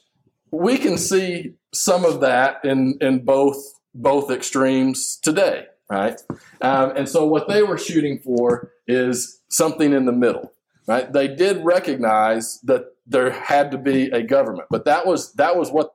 we 0.51 0.77
can 0.77 0.98
see 0.98 1.53
some 1.74 2.06
of 2.06 2.22
that 2.22 2.63
in 2.63 2.98
in 3.01 3.25
both 3.25 3.58
both 3.94 4.32
extremes 4.32 5.18
today, 5.22 5.65
right? 5.89 6.22
Um, 6.62 6.94
and 6.96 7.10
so 7.10 7.25
what 7.25 7.48
they 7.48 7.63
were 7.63 7.77
shooting 7.77 8.20
for 8.20 8.72
is 8.88 9.41
something 9.50 9.94
in 9.94 10.06
the 10.06 10.12
middle, 10.12 10.53
right? 10.88 11.12
They 11.12 11.27
did 11.27 11.63
recognize 11.63 12.60
that 12.63 12.86
there 13.06 13.32
had 13.32 13.72
to 13.72 13.77
be 13.77 14.06
a 14.12 14.22
government, 14.22 14.68
but 14.70 14.86
that 14.86 15.06
was 15.06 15.34
that 15.34 15.58
was 15.58 15.72
what 15.72 15.91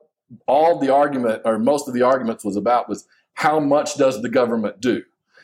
all 0.47 0.79
the 0.79 0.93
argument 0.93 1.41
or 1.45 1.57
most 1.57 1.87
of 1.87 1.93
the 1.93 2.01
arguments 2.01 2.43
was 2.43 2.55
about 2.55 2.89
was 2.89 3.07
how 3.33 3.59
much 3.59 3.97
does 3.97 4.21
the 4.21 4.29
government 4.29 4.81
do, 4.81 5.03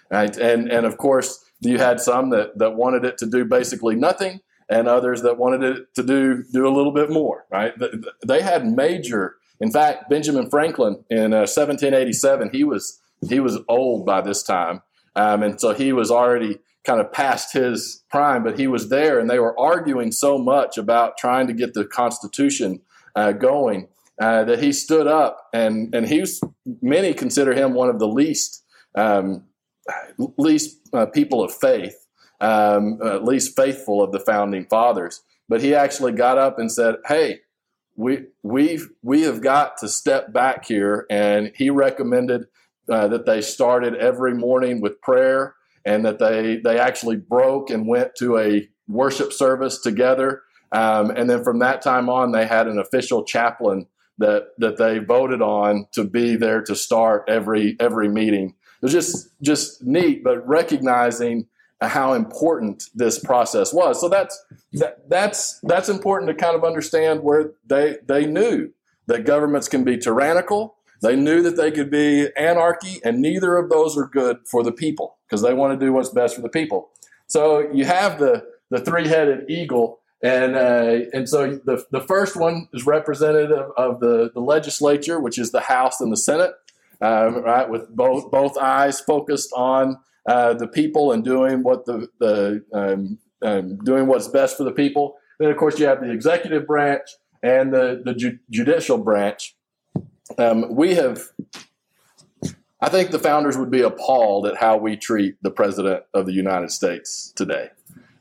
right? 0.09 0.35
And 0.37 0.71
and 0.71 0.85
of 0.85 0.97
course 0.97 1.43
you 1.59 1.77
had 1.77 1.99
some 1.99 2.29
that 2.31 2.57
that 2.57 2.75
wanted 2.75 3.05
it 3.05 3.17
to 3.19 3.25
do 3.25 3.45
basically 3.45 3.95
nothing, 3.95 4.41
and 4.71 4.87
others 4.87 5.21
that 5.21 5.37
wanted 5.37 5.85
to 5.93 6.03
do 6.03 6.43
do 6.51 6.67
a 6.67 6.73
little 6.73 6.93
bit 6.93 7.11
more, 7.11 7.45
right? 7.51 7.73
They 8.25 8.41
had 8.41 8.65
major 8.65 9.35
in 9.61 9.71
fact, 9.71 10.09
Benjamin 10.09 10.49
Franklin 10.49 11.03
in 11.09 11.33
uh, 11.33 11.45
1787, 11.45 12.49
he 12.51 12.63
was 12.63 12.99
he 13.29 13.39
was 13.39 13.59
old 13.69 14.07
by 14.07 14.21
this 14.21 14.41
time, 14.41 14.81
um, 15.15 15.43
and 15.43 15.61
so 15.61 15.73
he 15.75 15.93
was 15.93 16.09
already 16.09 16.57
kind 16.83 16.99
of 16.99 17.13
past 17.13 17.53
his 17.53 18.03
prime, 18.09 18.43
but 18.43 18.59
he 18.59 18.65
was 18.65 18.89
there, 18.89 19.19
and 19.19 19.29
they 19.29 19.37
were 19.37 19.57
arguing 19.59 20.11
so 20.11 20.39
much 20.39 20.79
about 20.79 21.15
trying 21.19 21.45
to 21.45 21.53
get 21.53 21.75
the 21.75 21.85
Constitution 21.85 22.81
uh, 23.15 23.33
going 23.33 23.87
uh, 24.19 24.43
that 24.45 24.63
he 24.63 24.73
stood 24.73 25.05
up, 25.05 25.47
and 25.53 25.93
and 25.93 26.07
he 26.07 26.21
was 26.21 26.41
many 26.81 27.13
consider 27.13 27.53
him 27.53 27.75
one 27.75 27.89
of 27.89 27.99
the 27.99 28.07
least 28.07 28.63
um, 28.95 29.43
least 30.39 30.79
uh, 30.91 31.05
people 31.05 31.43
of 31.43 31.53
faith, 31.53 32.07
um, 32.41 32.99
at 33.01 33.23
least 33.23 33.55
faithful 33.55 34.03
of 34.03 34.11
the 34.11 34.19
founding 34.19 34.65
fathers. 34.65 35.21
But 35.47 35.61
he 35.61 35.73
actually 35.73 36.11
got 36.11 36.37
up 36.37 36.59
and 36.59 36.71
said, 36.71 36.95
"Hey." 37.07 37.41
we 37.95 38.25
we 38.41 38.79
we 39.03 39.21
have 39.23 39.41
got 39.41 39.77
to 39.77 39.87
step 39.87 40.33
back 40.33 40.65
here. 40.65 41.05
And 41.09 41.51
he 41.55 41.69
recommended 41.69 42.47
uh, 42.89 43.07
that 43.09 43.25
they 43.25 43.41
started 43.41 43.95
every 43.95 44.33
morning 44.33 44.81
with 44.81 45.01
prayer, 45.01 45.55
and 45.85 46.05
that 46.05 46.19
they 46.19 46.57
they 46.57 46.79
actually 46.79 47.17
broke 47.17 47.69
and 47.69 47.87
went 47.87 48.15
to 48.17 48.37
a 48.37 48.67
worship 48.87 49.31
service 49.31 49.79
together. 49.79 50.41
Um, 50.71 51.11
and 51.11 51.29
then 51.29 51.43
from 51.43 51.59
that 51.59 51.81
time 51.81 52.09
on, 52.09 52.31
they 52.31 52.45
had 52.45 52.67
an 52.67 52.79
official 52.79 53.23
chaplain 53.23 53.87
that 54.17 54.47
that 54.57 54.77
they 54.77 54.99
voted 54.99 55.41
on 55.41 55.87
to 55.93 56.03
be 56.03 56.35
there 56.35 56.61
to 56.63 56.75
start 56.75 57.25
every 57.27 57.75
every 57.79 58.09
meeting. 58.09 58.55
It 58.81 58.85
was 58.85 58.93
just 58.93 59.29
just 59.41 59.83
neat, 59.83 60.23
but 60.23 60.47
recognizing 60.47 61.47
how 61.81 62.13
important 62.13 62.83
this 62.93 63.19
process 63.19 63.73
was. 63.73 63.99
So 63.99 64.07
that's 64.07 64.43
that, 64.73 65.09
that's 65.09 65.59
that's 65.63 65.89
important 65.89 66.29
to 66.29 66.35
kind 66.35 66.55
of 66.55 66.63
understand 66.63 67.23
where 67.23 67.53
they 67.65 67.97
they 68.05 68.25
knew 68.25 68.71
that 69.07 69.25
governments 69.25 69.67
can 69.67 69.83
be 69.83 69.97
tyrannical. 69.97 70.75
They 71.01 71.15
knew 71.15 71.41
that 71.41 71.57
they 71.57 71.71
could 71.71 71.89
be 71.89 72.27
anarchy, 72.37 73.01
and 73.03 73.21
neither 73.21 73.57
of 73.57 73.71
those 73.71 73.97
are 73.97 74.05
good 74.05 74.37
for 74.45 74.63
the 74.63 74.71
people 74.71 75.17
because 75.27 75.41
they 75.41 75.53
want 75.53 75.77
to 75.77 75.85
do 75.85 75.91
what's 75.91 76.09
best 76.09 76.35
for 76.35 76.41
the 76.41 76.49
people. 76.49 76.89
So 77.25 77.71
you 77.71 77.85
have 77.85 78.19
the 78.19 78.45
the 78.69 78.79
three 78.79 79.07
headed 79.07 79.49
eagle, 79.49 79.99
and 80.21 80.55
uh, 80.55 81.09
and 81.13 81.27
so 81.27 81.59
the 81.65 81.83
the 81.91 82.01
first 82.01 82.35
one 82.35 82.67
is 82.73 82.85
representative 82.85 83.71
of 83.75 83.99
the 83.99 84.29
the 84.31 84.39
legislature, 84.39 85.19
which 85.19 85.39
is 85.39 85.51
the 85.51 85.61
House 85.61 85.99
and 85.99 86.11
the 86.11 86.17
Senate, 86.17 86.51
um, 87.01 87.41
right, 87.43 87.67
with 87.67 87.89
both 87.89 88.29
both 88.29 88.55
eyes 88.57 89.01
focused 89.01 89.51
on 89.55 89.97
uh, 90.25 90.53
the 90.53 90.67
people 90.67 91.11
and 91.11 91.23
doing 91.23 91.63
what 91.63 91.85
the, 91.85 92.07
the 92.19 92.63
um, 92.73 93.17
um, 93.41 93.77
doing 93.77 94.07
what's 94.07 94.27
best 94.27 94.57
for 94.57 94.63
the 94.63 94.71
people. 94.71 95.15
Then, 95.39 95.49
of 95.49 95.57
course, 95.57 95.79
you 95.79 95.87
have 95.87 96.01
the 96.01 96.11
executive 96.11 96.67
branch 96.67 97.01
and 97.41 97.73
the, 97.73 98.01
the 98.03 98.13
ju- 98.13 98.39
judicial 98.49 98.97
branch. 98.97 99.55
Um, 100.37 100.75
we 100.75 100.95
have, 100.95 101.23
I 102.79 102.89
think 102.89 103.11
the 103.11 103.19
founders 103.19 103.57
would 103.57 103.71
be 103.71 103.81
appalled 103.81 104.45
at 104.45 104.57
how 104.57 104.77
we 104.77 104.95
treat 104.95 105.35
the 105.41 105.51
president 105.51 106.03
of 106.13 106.25
the 106.25 106.33
United 106.33 106.71
States 106.71 107.33
today. 107.35 107.69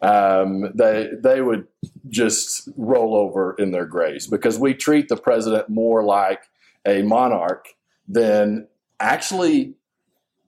Um, 0.02 0.72
they 0.74 1.10
they 1.22 1.42
would 1.42 1.66
just 2.08 2.70
roll 2.74 3.14
over 3.14 3.54
in 3.58 3.70
their 3.70 3.84
graves 3.84 4.26
because 4.26 4.58
we 4.58 4.72
treat 4.72 5.08
the 5.08 5.16
president 5.16 5.68
more 5.68 6.02
like 6.02 6.40
a 6.86 7.02
monarch 7.02 7.68
than 8.08 8.66
actually 8.98 9.74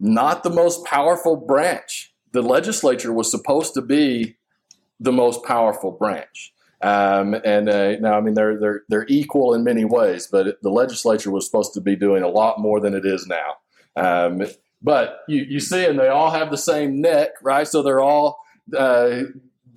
not 0.03 0.43
the 0.43 0.51
most 0.51 0.85
powerful 0.85 1.37
branch. 1.37 2.13
The 2.33 2.43
legislature 2.43 3.13
was 3.13 3.31
supposed 3.31 3.73
to 3.75 3.81
be 3.81 4.37
the 4.99 5.13
most 5.13 5.45
powerful 5.45 5.93
branch. 5.93 6.53
Um, 6.83 7.35
and 7.45 7.69
uh, 7.69 7.97
now, 8.01 8.19
I 8.19 8.21
mean, 8.21 8.35
they're 8.35 8.59
they're 8.59 8.83
they're 8.89 9.07
equal 9.09 9.55
in 9.55 9.63
many 9.63 9.85
ways, 9.85 10.27
but 10.27 10.61
the 10.63 10.71
legislature 10.71 11.31
was 11.31 11.47
supposed 11.47 11.73
to 11.75 11.81
be 11.81 11.95
doing 11.95 12.25
a 12.25 12.29
lot 12.29 12.59
more 12.59 12.81
than 12.81 12.95
it 12.95 13.07
is 13.07 13.29
now. 13.29 13.59
Um, 13.95 14.43
but 14.83 15.21
you, 15.29 15.47
you 15.49 15.61
see, 15.61 15.85
and 15.85 15.99
they 15.99 16.09
all 16.09 16.31
have 16.31 16.51
the 16.51 16.59
same 16.59 17.01
neck, 17.01 17.31
right? 17.41 17.69
So 17.69 17.83
they're 17.83 18.01
all 18.01 18.41
uh, 18.77 19.21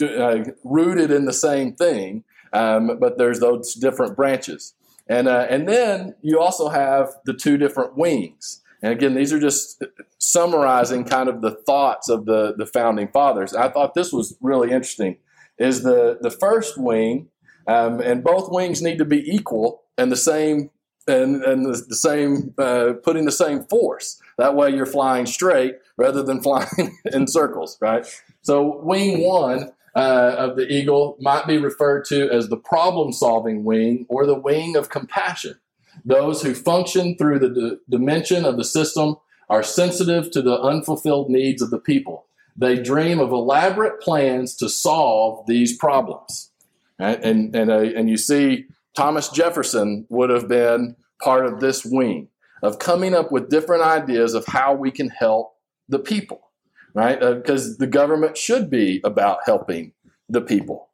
uh, 0.01 0.43
rooted 0.63 1.11
in 1.11 1.25
the 1.25 1.33
same 1.33 1.73
thing, 1.73 2.23
um, 2.51 2.97
but 2.99 3.19
there's 3.19 3.39
those 3.39 3.75
different 3.75 4.15
branches. 4.15 4.73
And 5.07 5.27
uh, 5.27 5.45
and 5.47 5.69
then 5.69 6.15
you 6.23 6.39
also 6.39 6.69
have 6.69 7.09
the 7.25 7.33
two 7.35 7.57
different 7.57 7.95
wings. 7.95 8.63
And 8.85 8.93
again, 8.93 9.15
these 9.15 9.33
are 9.33 9.39
just 9.39 9.83
summarizing 10.19 11.05
kind 11.05 11.27
of 11.27 11.41
the 11.41 11.55
thoughts 11.65 12.07
of 12.07 12.27
the, 12.27 12.53
the 12.55 12.67
founding 12.67 13.07
fathers. 13.07 13.55
I 13.55 13.67
thought 13.67 13.95
this 13.95 14.13
was 14.13 14.37
really 14.41 14.69
interesting. 14.69 15.17
Is 15.57 15.81
the, 15.81 16.19
the 16.21 16.29
first 16.29 16.77
wing, 16.77 17.29
um, 17.65 17.99
and 17.99 18.23
both 18.23 18.51
wings 18.51 18.83
need 18.83 18.99
to 18.99 19.05
be 19.05 19.27
equal 19.27 19.81
and 19.97 20.11
the 20.11 20.15
same 20.15 20.69
and, 21.07 21.43
and 21.43 21.65
the, 21.65 21.83
the 21.89 21.95
same 21.95 22.53
uh, 22.59 22.93
putting 23.03 23.25
the 23.25 23.31
same 23.31 23.63
force. 23.63 24.21
That 24.37 24.55
way 24.55 24.69
you're 24.69 24.85
flying 24.85 25.25
straight 25.25 25.77
rather 25.97 26.21
than 26.21 26.39
flying 26.43 26.99
in 27.05 27.25
circles, 27.25 27.79
right? 27.81 28.05
So 28.43 28.81
wing 28.83 29.27
one 29.27 29.71
uh, 29.95 30.35
of 30.37 30.57
the 30.57 30.71
eagle 30.71 31.17
might 31.19 31.47
be 31.47 31.57
referred 31.57 32.05
to 32.09 32.29
as 32.29 32.49
the 32.49 32.57
problem 32.57 33.13
solving 33.13 33.63
wing 33.63 34.05
or 34.09 34.27
the 34.27 34.37
wing 34.37 34.75
of 34.75 34.89
compassion. 34.89 35.55
Those 36.03 36.41
who 36.41 36.53
function 36.53 37.17
through 37.17 37.39
the 37.39 37.49
d- 37.49 37.77
dimension 37.89 38.45
of 38.45 38.57
the 38.57 38.63
system 38.63 39.15
are 39.49 39.63
sensitive 39.63 40.31
to 40.31 40.41
the 40.41 40.59
unfulfilled 40.59 41.29
needs 41.29 41.61
of 41.61 41.69
the 41.69 41.79
people. 41.79 42.25
They 42.57 42.81
dream 42.81 43.19
of 43.19 43.31
elaborate 43.31 43.99
plans 44.01 44.55
to 44.57 44.69
solve 44.69 45.45
these 45.45 45.77
problems. 45.77 46.51
And, 46.97 47.55
and, 47.55 47.69
uh, 47.69 47.79
and 47.79 48.09
you 48.09 48.17
see, 48.17 48.65
Thomas 48.95 49.29
Jefferson 49.29 50.05
would 50.09 50.29
have 50.29 50.47
been 50.47 50.95
part 51.21 51.45
of 51.45 51.59
this 51.59 51.85
wing 51.85 52.29
of 52.63 52.79
coming 52.79 53.13
up 53.13 53.31
with 53.31 53.49
different 53.49 53.83
ideas 53.83 54.33
of 54.33 54.45
how 54.47 54.73
we 54.73 54.89
can 54.89 55.09
help 55.09 55.53
the 55.89 55.99
people, 55.99 56.49
right? 56.93 57.19
Because 57.19 57.71
uh, 57.71 57.75
the 57.79 57.87
government 57.87 58.37
should 58.37 58.69
be 58.69 59.01
about 59.03 59.39
helping 59.45 59.91
the 60.29 60.41
people. 60.41 60.89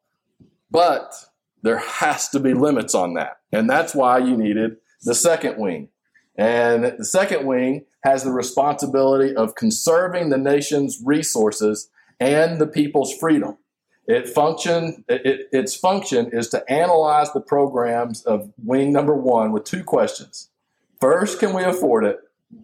But 0.71 1.13
there 1.61 1.77
has 1.77 2.29
to 2.29 2.39
be 2.39 2.53
limits 2.53 2.95
on 2.95 3.13
that. 3.13 3.37
And 3.51 3.69
that's 3.69 3.93
why 3.93 4.17
you 4.17 4.35
needed 4.35 4.77
the 5.01 5.15
second 5.15 5.57
wing. 5.57 5.89
And 6.35 6.83
the 6.97 7.05
second 7.05 7.45
wing 7.45 7.85
has 8.03 8.23
the 8.23 8.31
responsibility 8.31 9.35
of 9.35 9.55
conserving 9.55 10.29
the 10.29 10.37
nation's 10.37 11.01
resources 11.03 11.89
and 12.19 12.59
the 12.59 12.67
people's 12.67 13.13
freedom. 13.13 13.57
It 14.07 14.27
function, 14.27 15.03
it, 15.07 15.49
its 15.51 15.75
function 15.75 16.29
is 16.33 16.49
to 16.49 16.69
analyze 16.71 17.31
the 17.33 17.41
programs 17.41 18.23
of 18.23 18.51
wing 18.63 18.91
number 18.91 19.15
one 19.15 19.51
with 19.51 19.63
two 19.63 19.83
questions. 19.83 20.49
First, 20.99 21.39
can 21.39 21.53
we 21.53 21.63
afford 21.63 22.05
it? 22.05 22.19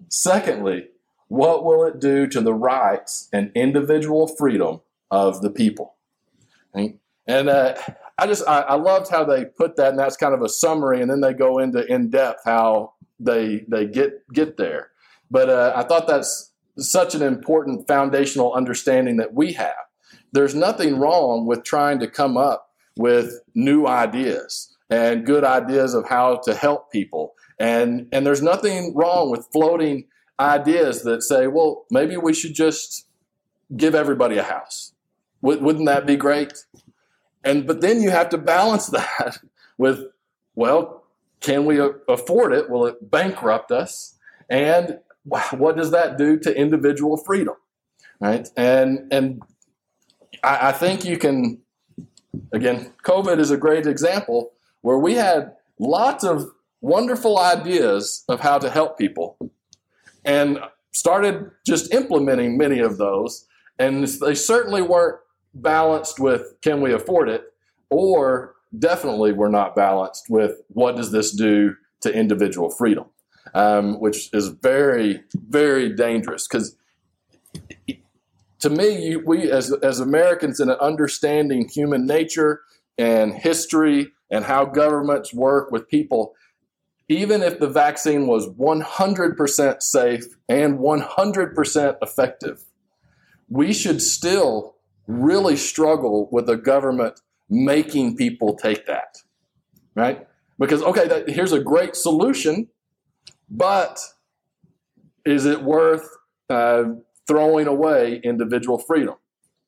Secondly, 0.10 0.88
what 1.28 1.64
will 1.64 1.84
it 1.86 2.00
do 2.00 2.28
to 2.28 2.42
the 2.42 2.54
rights 2.54 3.30
and 3.32 3.52
individual 3.54 4.28
freedom 4.28 4.82
of 5.12 5.42
the 5.42 5.50
people? 5.50 5.96
And, 6.74 7.00
and 7.28 7.50
uh, 7.50 7.76
I 8.20 8.26
just 8.26 8.48
I, 8.48 8.62
I, 8.62 8.76
loved 8.76 9.12
how 9.12 9.24
they 9.24 9.46
put 9.46 9.76
that, 9.76 9.90
and 9.90 10.00
that's 10.00 10.18
kind 10.18 10.34
of 10.34 10.42
a 10.42 10.50
summary, 10.50 11.02
and 11.02 11.10
then 11.10 11.22
they 11.22 11.34
go 11.34 11.60
into 11.60 11.86
in 11.86 12.10
depth 12.10 12.42
how 12.46 12.94
they 13.20 13.66
they 13.68 13.86
get 13.86 14.28
get 14.34 14.58
there. 14.58 14.90
But 15.30 15.50
uh, 15.50 15.74
I 15.76 15.84
thought 15.84 16.08
that's 16.08 16.52
such 16.80 17.14
an 17.14 17.22
important 17.22 17.88
foundational 17.88 18.54
understanding 18.54 19.18
that 19.18 19.34
we 19.34 19.54
have. 19.54 19.76
There's 20.32 20.56
nothing 20.56 21.00
wrong 21.00 21.46
with 21.46 21.64
trying 21.64 22.00
to 22.00 22.08
come 22.08 22.38
up 22.38 22.72
with 22.96 23.40
new 23.54 23.86
ideas 23.86 24.76
and 24.90 25.26
good 25.26 25.44
ideas 25.44 25.94
of 25.94 26.08
how 26.08 26.38
to 26.46 26.56
help 26.56 26.92
people, 26.92 27.36
and 27.60 28.08
and 28.12 28.26
there's 28.26 28.42
nothing 28.42 28.96
wrong 28.96 29.30
with 29.30 29.48
floating 29.52 30.06
ideas 30.40 31.04
that 31.04 31.22
say, 31.22 31.48
well, 31.48 31.86
maybe 31.92 32.18
we 32.18 32.34
should 32.34 32.54
just 32.54 33.08
give 33.76 33.94
everybody 33.94 34.38
a 34.38 34.44
house 34.44 34.94
W- 35.42 35.62
wouldn't 35.62 35.86
that 35.86 36.06
be 36.06 36.16
great? 36.16 36.66
And 37.44 37.68
but 37.68 37.82
then 37.82 38.02
you 38.02 38.10
have 38.10 38.30
to 38.30 38.38
balance 38.38 38.88
that 38.98 39.40
with, 39.78 40.06
well, 40.56 41.04
can 41.40 41.66
we 41.66 41.80
afford 42.08 42.54
it? 42.54 42.70
Will 42.70 42.86
it 42.86 43.12
bankrupt 43.12 43.72
us? 43.72 44.18
And 44.50 45.00
what 45.24 45.76
does 45.76 45.92
that 45.92 46.18
do 46.18 46.40
to 46.40 46.58
individual 46.58 47.18
freedom? 47.18 47.56
Right? 48.20 48.48
And 48.56 49.12
and 49.12 49.42
I, 50.44 50.70
I 50.70 50.72
think 50.72 51.06
you 51.06 51.18
can 51.18 51.60
again, 52.52 52.94
COVID 53.04 53.40
is 53.40 53.52
a 53.52 53.58
great 53.58 53.86
example 53.86 54.54
where 54.82 54.98
we 54.98 55.16
had 55.16 55.54
lots 55.80 56.24
of 56.24 56.50
wonderful 56.82 57.38
ideas 57.38 58.24
of 58.30 58.40
how 58.40 58.58
to 58.60 58.70
help 58.70 58.98
people 58.98 59.38
and 60.24 60.60
started 60.92 61.52
just 61.66 61.94
implementing 61.94 62.58
many 62.58 62.80
of 62.80 62.98
those. 62.98 63.46
And 63.80 64.08
they 64.08 64.36
certainly 64.36 64.82
weren't 64.82 65.20
balanced 65.62 66.20
with 66.20 66.54
can 66.62 66.82
we 66.82 66.94
afford 66.94 67.30
it, 67.30 67.44
or 67.90 68.56
definitely 68.78 69.32
we're 69.32 69.50
not 69.50 69.76
balanced 69.76 70.26
with 70.30 70.62
what 70.70 70.96
does 70.96 71.12
this 71.12 71.32
do 71.32 71.76
to 72.02 72.14
individual 72.14 72.70
freedom, 72.70 73.06
um, 73.54 74.00
which 74.00 74.30
is 74.34 74.50
very, 74.50 75.24
very 75.34 75.94
dangerous 75.94 76.48
because 76.48 76.76
to 78.60 78.70
me, 78.70 79.16
we 79.16 79.52
as, 79.52 79.72
as 79.84 80.00
Americans 80.00 80.60
in 80.60 80.70
understanding 80.70 81.70
human 81.70 82.06
nature 82.06 82.62
and 82.98 83.34
history 83.34 84.12
and 84.32 84.46
how 84.46 84.66
governments 84.66 85.34
work 85.34 85.72
with 85.72 85.88
people, 85.88 86.34
even 87.08 87.42
if 87.42 87.60
the 87.60 87.70
vaccine 87.70 88.28
was 88.28 88.50
100% 88.50 89.82
safe 89.82 90.26
and 90.50 90.80
100% 90.80 91.98
effective, 92.02 92.64
we 93.50 93.72
should 93.74 94.02
still 94.02 94.76
really 95.08 95.56
struggle 95.56 96.30
with 96.32 96.46
the 96.46 96.58
government 96.58 97.20
making 97.50 98.16
people 98.16 98.56
take 98.56 98.86
that, 98.88 99.16
right? 99.96 100.28
Because, 100.60 100.84
okay, 100.84 101.08
that, 101.08 101.30
here's 101.30 101.54
a 101.54 101.60
great 101.60 101.96
solution, 101.96 102.68
but 103.50 104.00
is 105.26 105.46
it 105.46 105.64
worth 105.64 106.10
uh, 106.50 106.84
throwing 107.28 107.68
away 107.68 108.20
individual 108.24 108.78
freedom? 108.78 109.16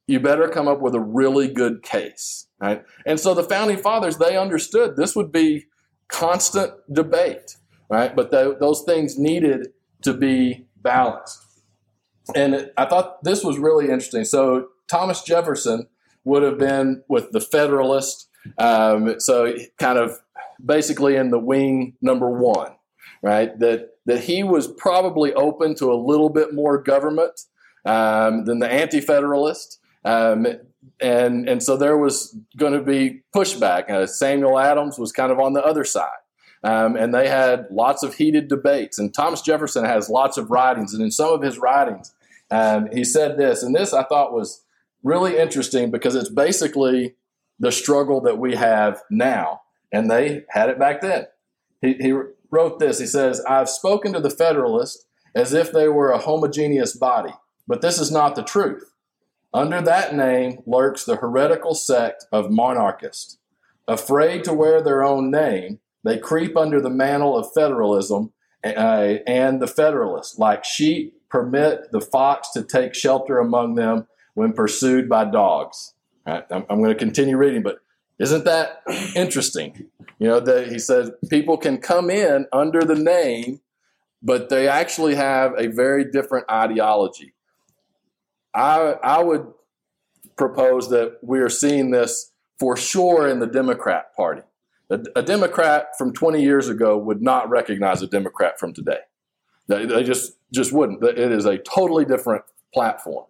You 0.08 0.19
better 0.19 0.50
come 0.50 0.67
up 0.67 0.81
with 0.81 0.96
a 0.96 1.00
really 1.00 1.48
good 1.48 1.84
case, 1.84 2.48
right? 2.60 2.84
And 3.05 3.19
so 3.19 3.34
the 3.34 3.43
founding 3.43 3.77
fathers, 3.77 4.17
they 4.17 4.38
understood 4.38 4.96
this 4.96 5.15
would 5.15 5.31
be 5.31 5.67
constant 6.08 6.74
debate, 6.91 7.55
right? 7.89 8.15
But 8.15 8.31
th- 8.31 8.58
those 8.60 8.84
things 8.84 9.17
needed 9.17 9.67
to 10.01 10.13
be 10.13 10.65
balanced. 10.81 11.46
And 12.36 12.72
I 12.77 12.86
thought 12.86 13.24
this 13.24 13.43
was 13.43 13.58
really 13.58 13.86
interesting. 13.86 14.24
So 14.24 14.69
Thomas 14.89 15.22
Jefferson 15.22 15.88
would 16.24 16.43
have 16.43 16.58
been 16.58 17.03
with 17.08 17.31
the 17.31 17.39
Federalist, 17.39 18.27
um, 18.58 19.19
so 19.19 19.53
kind 19.77 19.98
of 19.98 20.19
basically 20.63 21.15
in 21.15 21.29
the 21.29 21.39
wing 21.39 21.96
number 22.01 22.29
one, 22.29 22.72
right? 23.22 23.58
That 23.60 23.91
that 24.05 24.22
he 24.22 24.43
was 24.43 24.67
probably 24.67 25.34
open 25.34 25.75
to 25.75 25.91
a 25.91 25.96
little 25.96 26.29
bit 26.29 26.53
more 26.53 26.81
government 26.81 27.41
um, 27.86 28.46
than 28.46 28.60
the 28.60 28.72
Anti-Federalist. 28.72 29.79
Um, 30.03 30.48
and 31.00 31.48
and 31.48 31.63
so 31.63 31.77
there 31.77 31.98
was 31.98 32.36
going 32.58 32.74
to 32.74 32.81
be 32.81 33.22
pushback. 33.36 33.89
Uh, 33.89 34.05
Samuel 34.08 34.60
Adams 34.60 34.98
was 34.98 35.12
kind 35.12 35.31
of 35.31 35.39
on 35.39 35.53
the 35.53 35.63
other 35.63 35.84
side, 35.84 36.10
um, 36.63 36.96
and 36.96 37.13
they 37.13 37.27
had 37.27 37.67
lots 37.72 38.03
of 38.03 38.15
heated 38.15 38.48
debates. 38.48 38.98
And 39.00 39.13
Thomas 39.13 39.41
Jefferson 39.41 39.86
has 39.86 40.10
lots 40.10 40.38
of 40.38 40.51
writings, 40.51 40.93
and 40.93 41.03
in 41.03 41.12
some 41.12 41.31
of 41.31 41.41
his 41.41 41.58
writings, 41.58 42.13
um, 42.51 42.89
he 42.91 43.03
said 43.03 43.38
this, 43.38 43.63
and 43.63 43.75
this 43.75 43.93
I 43.93 44.03
thought 44.03 44.34
was 44.34 44.62
really 45.03 45.38
interesting 45.38 45.91
because 45.91 46.15
it's 46.15 46.29
basically 46.29 47.15
the 47.60 47.72
struggle 47.72 48.22
that 48.22 48.38
we 48.38 48.56
have 48.56 49.01
now, 49.10 49.62
and 49.91 50.10
they 50.10 50.44
had 50.50 50.70
it 50.70 50.79
back 50.79 51.01
then. 51.01 51.25
He, 51.82 51.94
he 51.94 52.14
wrote 52.51 52.79
this. 52.79 53.00
He 53.00 53.05
says, 53.05 53.42
"I've 53.42 53.70
spoken 53.70 54.14
to 54.14 54.20
the 54.20 54.29
Federalists 54.29 55.05
as 55.35 55.53
if 55.53 55.72
they 55.72 55.88
were 55.88 56.12
a 56.12 56.18
homogeneous 56.18 56.96
body, 56.96 57.33
but 57.68 57.81
this 57.81 58.00
is 58.00 58.12
not 58.12 58.35
the 58.35 58.44
truth." 58.44 58.94
Under 59.53 59.81
that 59.81 60.16
name 60.16 60.62
lurks 60.68 61.03
the 61.03 61.16
heretical 61.16 61.74
sect 61.74 62.25
of 62.31 62.51
monarchists. 62.51 63.40
Afraid 63.88 64.44
to 64.44 64.53
wear 64.53 64.81
their 64.81 65.03
own 65.03 65.31
name, 65.31 65.79
they 66.03 66.20
creep 66.20 66.55
under 66.55 66.79
the 66.79 66.92
mantle 66.92 67.35
of 67.35 67.51
federalism 67.51 68.31
uh, 68.64 69.16
and 69.25 69.59
the 69.59 69.68
Federalists. 69.68 70.38
Like 70.38 70.64
sheep, 70.64 71.16
permit 71.29 71.92
the 71.92 72.01
fox 72.01 72.51
to 72.51 72.64
take 72.64 72.94
shelter 72.94 73.40
among 73.40 73.75
them 73.75 74.07
when 74.40 74.54
pursued 74.54 75.10
by 75.10 75.25
dogs. 75.25 75.96
I'm, 76.25 76.66
I'm 76.70 76.78
going 76.82 76.94
to 76.94 76.96
continue 76.96 77.36
reading, 77.36 77.62
but 77.62 77.80
isn't 78.20 78.46
that 78.46 78.84
interesting? 79.14 79.88
You 80.18 80.28
know, 80.28 80.40
that 80.40 80.72
he 80.72 80.80
says 80.80 81.12
people 81.30 81.58
can 81.58 81.78
come 81.78 82.10
in 82.10 82.48
under 82.54 82.86
the 82.86 82.96
name, 82.96 83.60
but 84.24 84.48
they 84.48 84.70
actually 84.70 85.16
have 85.16 85.54
a 85.58 85.68
very 85.68 86.10
different 86.10 86.50
ideology. 86.50 87.34
I, 88.54 88.96
I 89.04 89.22
would 89.22 89.46
propose 90.38 90.90
that 90.90 91.18
we 91.22 91.40
are 91.40 91.50
seeing 91.50 91.92
this 91.92 92.32
for 92.60 92.78
sure 92.78 93.28
in 93.28 93.40
the 93.40 93.48
Democrat 93.48 94.16
Party. 94.16 94.44
A, 94.90 95.02
a, 95.18 95.22
Democrat 95.22 95.90
from 95.98 96.14
20 96.14 96.42
years 96.42 96.70
ago 96.70 96.98
would 96.98 97.22
not 97.22 97.50
recognize 97.50 98.02
a 98.02 98.08
Democrat 98.08 98.58
from 98.58 98.74
today. 98.74 99.00
They, 99.68 99.86
they 99.86 100.04
just 100.04 100.32
just 100.54 100.72
wouldn't. 100.72 101.04
It 101.04 101.32
is 101.32 101.46
a 101.46 101.58
totally 101.58 102.06
different 102.06 102.44
platform, 102.74 103.25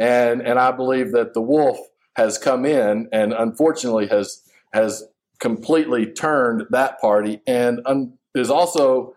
and 0.00 0.40
and 0.40 0.58
I 0.58 0.72
believe 0.72 1.12
that 1.12 1.34
the 1.34 1.42
wolf 1.42 1.78
has 2.16 2.38
come 2.38 2.64
in 2.64 3.08
and 3.12 3.32
unfortunately 3.32 4.08
has 4.08 4.42
has 4.72 5.04
completely 5.38 6.06
turned 6.06 6.64
that 6.70 7.00
party 7.00 7.40
and 7.46 7.80
un, 7.86 8.14
is 8.34 8.50
also 8.50 9.14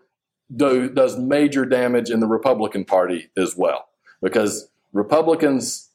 do, 0.54 0.88
does 0.90 1.18
major 1.18 1.64
damage 1.64 2.10
in 2.10 2.20
the 2.20 2.26
Republican 2.26 2.84
Party 2.84 3.30
as 3.36 3.56
well 3.56 3.88
because 4.22 4.68
Republicans 4.92 5.90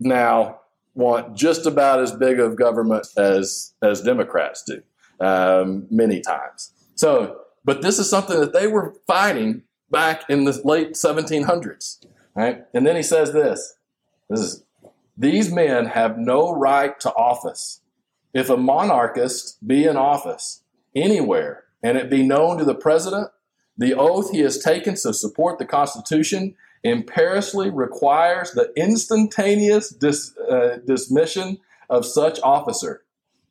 now 0.00 0.60
want 0.94 1.36
just 1.36 1.66
about 1.66 2.00
as 2.00 2.12
big 2.12 2.38
of 2.40 2.56
government 2.56 3.06
as 3.16 3.74
as 3.82 4.00
Democrats 4.00 4.62
do 4.64 4.82
um, 5.24 5.86
many 5.90 6.20
times. 6.20 6.72
So, 6.94 7.40
but 7.64 7.82
this 7.82 7.98
is 7.98 8.08
something 8.08 8.38
that 8.40 8.52
they 8.52 8.66
were 8.66 8.94
fighting 9.06 9.62
back 9.90 10.28
in 10.28 10.44
the 10.44 10.60
late 10.64 10.92
1700s, 10.92 12.04
right? 12.34 12.64
And 12.74 12.86
then 12.86 12.96
he 12.96 13.02
says 13.02 13.32
this: 13.32 13.74
"This 13.76 13.77
is 14.30 14.62
these 15.16 15.52
men 15.52 15.86
have 15.86 16.18
no 16.18 16.52
right 16.52 16.98
to 17.00 17.12
office. 17.14 17.80
If 18.34 18.50
a 18.50 18.56
monarchist 18.56 19.66
be 19.66 19.84
in 19.84 19.96
office 19.96 20.62
anywhere, 20.94 21.64
and 21.82 21.96
it 21.96 22.10
be 22.10 22.22
known 22.22 22.58
to 22.58 22.64
the 22.64 22.74
president, 22.74 23.28
the 23.76 23.94
oath 23.94 24.30
he 24.32 24.40
has 24.40 24.58
taken 24.58 24.94
to 24.96 25.14
support 25.14 25.58
the 25.58 25.64
Constitution 25.64 26.56
imperiously 26.82 27.70
requires 27.70 28.52
the 28.52 28.72
instantaneous 28.76 29.90
dis, 29.90 30.36
uh, 30.38 30.78
dismission 30.86 31.58
of 31.88 32.04
such 32.04 32.38
officer. 32.42 33.02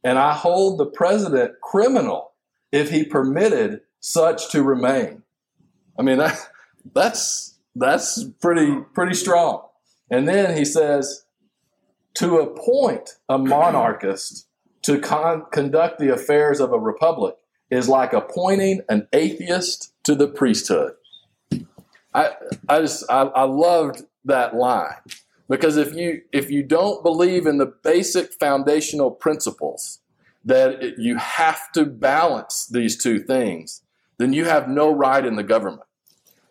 And 0.03 0.17
I 0.17 0.33
hold 0.33 0.77
the 0.77 0.85
president 0.85 1.59
criminal 1.61 2.31
if 2.71 2.89
he 2.89 3.03
permitted 3.03 3.81
such 3.99 4.51
to 4.51 4.63
remain. 4.63 5.23
I 5.97 6.03
mean, 6.03 6.17
that, 6.17 6.37
that's, 6.93 7.57
that's 7.75 8.23
pretty, 8.41 8.77
pretty 8.93 9.15
strong. 9.15 9.66
And 10.09 10.27
then 10.27 10.57
he 10.57 10.65
says, 10.65 11.25
to 12.15 12.37
appoint 12.39 13.17
a 13.29 13.37
monarchist 13.37 14.47
to 14.83 14.99
con- 14.99 15.45
conduct 15.51 15.99
the 15.99 16.13
affairs 16.13 16.59
of 16.59 16.71
a 16.71 16.79
republic 16.79 17.35
is 17.69 17.89
like 17.89 18.13
appointing 18.13 18.81
an 18.89 19.07
atheist 19.13 19.93
to 20.03 20.15
the 20.15 20.27
priesthood. 20.27 20.93
I, 22.13 22.31
I 22.69 22.79
just 22.79 23.03
I, 23.09 23.23
I 23.23 23.43
loved 23.43 24.03
that 24.25 24.55
line 24.55 24.95
because 25.49 25.77
if 25.77 25.93
you 25.93 26.21
if 26.31 26.49
you 26.49 26.63
don't 26.63 27.03
believe 27.03 27.45
in 27.45 27.57
the 27.57 27.65
basic 27.65 28.33
foundational 28.33 29.11
principles 29.11 29.99
that 30.45 30.81
it, 30.81 30.95
you 30.97 31.17
have 31.17 31.71
to 31.73 31.85
balance 31.85 32.65
these 32.71 32.97
two 32.97 33.19
things, 33.19 33.81
then 34.17 34.31
you 34.33 34.45
have 34.45 34.69
no 34.69 34.89
right 34.89 35.25
in 35.25 35.35
the 35.35 35.43
government. 35.43 35.86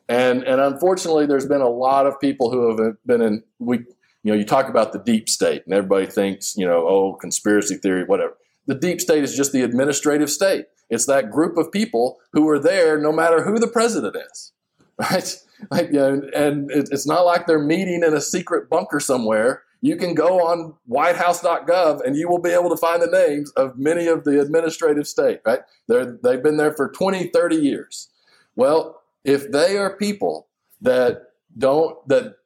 And 0.09 0.42
and 0.45 0.61
unfortunately, 0.61 1.27
there's 1.27 1.47
been 1.47 1.61
a 1.61 1.69
lot 1.69 2.07
of 2.07 2.21
people 2.21 2.51
who 2.51 2.69
have 2.69 2.97
been 3.07 3.23
in 3.23 3.42
we 3.59 3.79
you 4.23 4.33
know 4.33 4.35
you 4.35 4.45
talk 4.45 4.69
about 4.69 4.92
the 4.92 4.99
deep 4.99 5.29
state 5.29 5.62
and 5.64 5.75
everybody 5.75 6.07
thinks 6.07 6.57
you 6.57 6.66
know 6.66 6.87
oh 6.87 7.14
conspiracy 7.14 7.77
theory 7.77 8.05
whatever. 8.05 8.37
The 8.66 8.75
deep 8.75 9.01
state 9.01 9.23
is 9.23 9.37
just 9.37 9.53
the 9.53 9.62
administrative 9.62 10.31
state. 10.31 10.66
It's 10.90 11.07
that 11.07 11.31
group 11.31 11.57
of 11.57 11.73
people 11.73 12.19
who 12.33 12.49
are 12.49 12.59
there 12.59 12.99
no 13.01 13.12
matter 13.12 13.42
who 13.42 13.59
the 13.59 13.69
president 13.69 14.16
is, 14.16 14.53
right? 14.99 15.37
like, 15.71 15.88
you 15.88 15.99
know, 15.99 16.23
and 16.35 16.71
it, 16.71 16.88
it's 16.90 17.07
not 17.07 17.25
like 17.25 17.47
they're 17.47 17.59
meeting 17.59 18.03
in 18.05 18.14
a 18.14 18.21
secret 18.21 18.69
bunker 18.69 19.01
somewhere. 19.01 19.62
You 19.81 19.97
can 19.97 20.14
go 20.14 20.47
on 20.47 20.75
whitehouse.gov 20.87 22.05
and 22.05 22.16
you 22.16 22.29
will 22.29 22.40
be 22.40 22.51
able 22.51 22.71
to 22.71 22.77
find 22.77 23.03
the 23.03 23.07
names 23.07 23.51
of 23.53 23.79
many 23.79 24.07
of 24.07 24.25
the 24.25 24.40
administrative 24.40 25.07
state, 25.07 25.40
right? 25.45 25.61
They're, 25.87 26.19
they've 26.23 26.42
been 26.42 26.57
there 26.57 26.73
for 26.73 26.90
20, 26.90 27.29
30 27.29 27.57
years. 27.57 28.09
Well, 28.57 29.03
if 29.27 29.51
they 29.51 29.77
are 29.77 29.97
people 29.97 30.49
that 30.81 31.23
don't, 31.59 32.07
that 32.09 32.37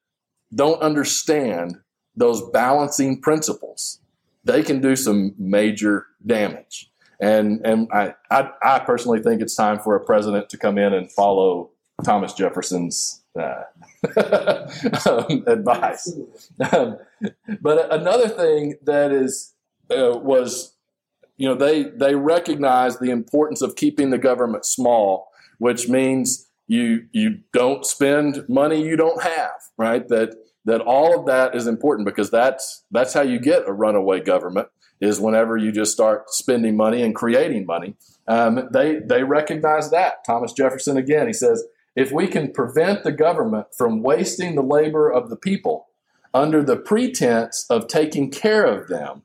don't 0.54 0.80
understand 0.80 1.76
those 2.16 2.42
balancing 2.50 3.20
principles, 3.20 4.00
they 4.44 4.62
can 4.62 4.80
do 4.80 4.96
some 4.96 5.34
major 5.38 6.06
damage. 6.26 6.90
And 7.20 7.60
and 7.66 7.86
I, 7.92 8.14
I, 8.30 8.50
I 8.62 8.78
personally 8.78 9.20
think 9.20 9.42
it's 9.42 9.54
time 9.54 9.78
for 9.78 9.94
a 9.94 10.04
president 10.04 10.48
to 10.50 10.56
come 10.56 10.78
in 10.78 10.94
and 10.94 11.12
follow 11.12 11.70
Thomas 12.02 12.32
Jefferson's 12.32 13.22
uh, 13.38 13.64
um, 15.06 15.44
advice. 15.46 16.12
Um, 16.72 16.96
but 17.60 17.92
another 17.92 18.28
thing 18.28 18.76
that 18.84 19.12
is 19.12 19.52
uh, 19.90 20.18
was, 20.18 20.74
you 21.36 21.46
know, 21.46 21.54
they 21.54 21.84
they 21.84 22.14
recognize 22.14 22.98
the 22.98 23.10
importance 23.10 23.60
of 23.60 23.76
keeping 23.76 24.08
the 24.08 24.18
government 24.18 24.64
small, 24.64 25.30
which 25.58 25.88
means 25.88 26.48
you 26.70 27.06
you 27.10 27.40
don't 27.52 27.84
spend 27.84 28.48
money 28.48 28.80
you 28.80 28.96
don't 28.96 29.20
have, 29.22 29.60
right? 29.76 30.06
That 30.06 30.36
that 30.64 30.80
all 30.80 31.18
of 31.18 31.26
that 31.26 31.56
is 31.56 31.66
important 31.66 32.06
because 32.06 32.30
that's 32.30 32.84
that's 32.92 33.12
how 33.12 33.22
you 33.22 33.40
get 33.40 33.68
a 33.68 33.72
runaway 33.72 34.20
government 34.20 34.68
is 35.00 35.18
whenever 35.18 35.56
you 35.56 35.72
just 35.72 35.92
start 35.92 36.30
spending 36.30 36.76
money 36.76 37.02
and 37.02 37.12
creating 37.12 37.66
money. 37.66 37.96
Um, 38.28 38.68
they 38.72 39.00
they 39.04 39.24
recognize 39.24 39.90
that. 39.90 40.24
Thomas 40.24 40.52
Jefferson 40.52 40.96
again, 40.96 41.26
he 41.26 41.32
says, 41.32 41.64
if 41.96 42.12
we 42.12 42.28
can 42.28 42.52
prevent 42.52 43.02
the 43.02 43.12
government 43.12 43.66
from 43.76 44.02
wasting 44.02 44.54
the 44.54 44.62
labor 44.62 45.10
of 45.10 45.28
the 45.28 45.36
people 45.36 45.88
under 46.32 46.62
the 46.62 46.76
pretense 46.76 47.66
of 47.68 47.88
taking 47.88 48.30
care 48.30 48.64
of 48.64 48.86
them, 48.86 49.22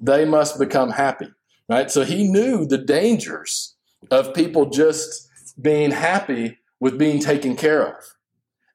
they 0.00 0.24
must 0.24 0.58
become 0.58 0.92
happy. 0.92 1.28
Right. 1.68 1.90
So 1.90 2.04
he 2.04 2.26
knew 2.26 2.64
the 2.64 2.78
dangers 2.78 3.74
of 4.10 4.32
people 4.32 4.70
just 4.70 5.23
being 5.60 5.90
happy 5.90 6.58
with 6.80 6.98
being 6.98 7.20
taken 7.20 7.56
care 7.56 7.86
of. 7.86 8.04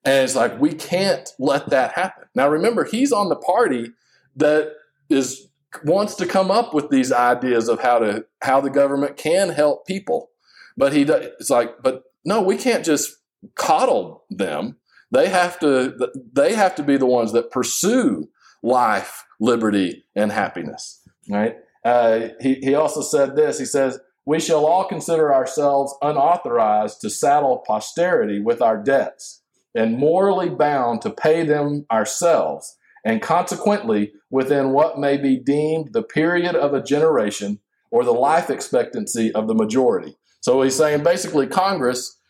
And 0.06 0.24
it's 0.24 0.36
like, 0.36 0.60
we 0.60 0.74
can't 0.74 1.30
let 1.38 1.70
that 1.70 1.94
happen. 1.94 2.26
Now, 2.34 2.50
remember, 2.50 2.86
he's 2.86 3.12
on 3.12 3.30
the 3.30 3.36
party 3.36 3.92
that 4.36 4.74
is 5.10 5.50
wants 5.84 6.16
to 6.16 6.26
come 6.26 6.50
up 6.50 6.74
with 6.74 6.90
these 6.90 7.12
ideas 7.12 7.68
of 7.68 7.82
how 7.82 8.00
to 8.00 8.26
how 8.42 8.60
the 8.60 8.70
government 8.70 9.18
can 9.18 9.50
help 9.50 9.86
people 9.86 10.30
but 10.76 10.94
he 10.94 11.04
it's 11.04 11.50
like 11.50 11.76
but 11.84 12.04
no 12.26 12.42
we 12.42 12.58
can't 12.58 12.84
just 12.84 13.18
coddle 13.56 14.24
them 14.30 14.78
they 15.12 15.30
have 15.30 15.60
to 15.60 15.96
they 16.34 16.56
have 16.56 16.74
to 16.74 16.84
be 16.84 16.98
the 16.98 17.06
ones 17.06 17.34
that 17.34 17.52
pursue 17.52 18.28
life 18.64 19.26
liberty 19.40 20.04
and 20.16 20.32
happiness 20.32 21.02
right 21.30 21.58
uh, 21.86 22.28
he, 22.42 22.56
he 22.56 22.76
also 22.76 23.02
said 23.02 23.36
this 23.36 23.60
he 23.60 23.66
says 23.66 24.00
we 24.30 24.40
shall 24.40 24.68
all 24.68 24.84
consider 24.84 25.34
ourselves 25.34 25.96
unauthorized 26.04 27.02
to 27.02 27.10
saddle 27.10 27.64
posterity 27.66 28.40
with 28.40 28.62
our 28.62 28.78
debts 28.78 29.42
and 29.74 29.98
morally 29.98 30.50
bound 30.50 31.02
to 31.02 31.10
pay 31.10 31.44
them 31.44 31.84
ourselves 31.92 32.78
and 33.04 33.24
consequently 33.24 34.12
within 34.30 34.70
what 34.70 35.00
may 35.00 35.18
be 35.18 35.36
deemed 35.36 35.94
the 35.94 36.04
period 36.04 36.56
of 36.56 36.76
a 36.76 36.84
generation 36.84 37.58
or 37.90 38.04
the 38.04 38.12
life 38.12 38.52
expectancy 38.52 39.34
of 39.34 39.48
the 39.48 39.56
majority. 39.56 40.16
So 40.42 40.62
he's 40.62 40.76
saying 40.76 41.02
basically, 41.02 41.48
Congress, 41.48 42.22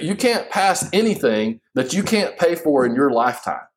you 0.00 0.14
can't 0.14 0.48
pass 0.48 0.88
anything 0.94 1.60
that 1.74 1.92
you 1.92 2.02
can't 2.02 2.38
pay 2.38 2.54
for 2.54 2.86
in 2.86 2.94
your 2.94 3.10
lifetime. 3.10 3.68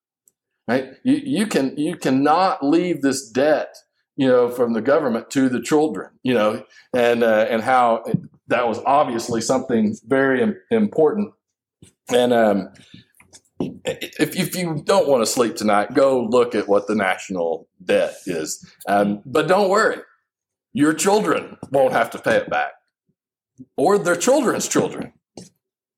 Right? 0.70 0.94
You, 1.04 1.16
you 1.16 1.48
can 1.48 1.76
you 1.76 1.98
cannot 1.98 2.66
leave 2.66 3.02
this 3.02 3.30
debt, 3.30 3.76
you 4.18 4.28
know, 4.28 4.50
from 4.50 4.74
the 4.74 4.82
government 4.82 5.30
to 5.30 5.48
the 5.48 5.62
children, 5.62 6.10
you 6.24 6.34
know, 6.34 6.64
and 6.94 7.24
uh, 7.24 7.46
and 7.50 7.62
how 7.62 8.04
that 8.48 8.68
was 8.68 8.80
obviously 8.86 9.42
something 9.42 9.96
very 10.06 10.56
important. 10.72 11.34
And 12.12 12.34
um, 12.34 12.70
if, 13.60 14.36
if 14.36 14.56
you 14.56 14.82
don't 14.84 15.08
want 15.08 15.22
to 15.22 15.32
sleep 15.32 15.56
tonight, 15.56 15.94
go 15.94 16.24
look 16.24 16.56
at 16.56 16.68
what 16.68 16.88
the 16.88 16.96
national 16.96 17.68
debt 17.84 18.16
is. 18.26 18.66
Um, 18.88 19.22
but 19.26 19.48
don't 19.48 19.70
worry, 19.70 19.98
your 20.74 20.94
children 20.94 21.58
won't 21.72 21.94
have 21.94 22.10
to 22.12 22.20
pay 22.20 22.38
it 22.38 22.50
back, 22.50 22.72
or 23.78 24.00
their 24.00 24.16
children's 24.16 24.68
children, 24.68 25.14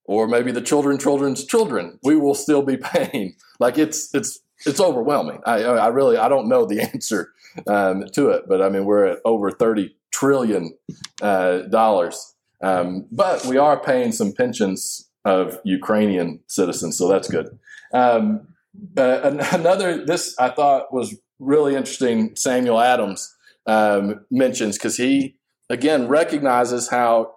or 0.03 0.27
maybe 0.27 0.51
the 0.51 0.62
children 0.62 0.97
children's 0.97 1.45
children. 1.45 1.99
We 2.03 2.17
will 2.17 2.36
still 2.36 2.63
be 2.63 2.75
paying. 2.84 3.36
Like 3.62 3.77
it's 3.77 4.13
it's 4.13 4.41
it's 4.65 4.80
overwhelming. 4.80 5.41
I 5.45 5.63
I 5.63 5.88
really 5.88 6.17
I 6.17 6.30
don't 6.30 6.48
know 6.48 6.65
the 6.65 6.82
answer 6.93 7.34
um, 7.67 8.06
to 8.13 8.30
it, 8.30 8.45
but 8.48 8.62
I 8.62 8.69
mean 8.69 8.86
we're 8.86 9.06
at 9.06 9.19
over 9.26 9.52
thirty 9.52 9.95
trillion 10.12 10.74
uh, 11.22 11.60
dollars. 11.60 12.36
Um, 12.62 13.08
but 13.12 13.45
we 13.45 13.58
are 13.58 13.80
paying 13.80 14.12
some 14.12 14.34
pensions 14.34 15.10
of 15.24 15.60
Ukrainian 15.63 16.41
citizens, 16.48 16.98
so 16.98 17.08
that's 17.08 17.30
good. 17.30 17.58
Um, 17.93 18.48
uh, 18.98 19.38
another, 19.54 20.06
this 20.06 20.38
I 20.39 20.50
thought 20.50 20.93
was 20.93 21.15
really 21.39 21.76
interesting. 21.76 22.36
Samuel 22.36 22.80
Adams 22.80 23.34
um, 23.65 24.26
mentions 24.30 24.78
because 24.78 24.98
he 24.98 25.36
again 25.69 26.08
recognizes 26.08 26.89
how 26.89 27.34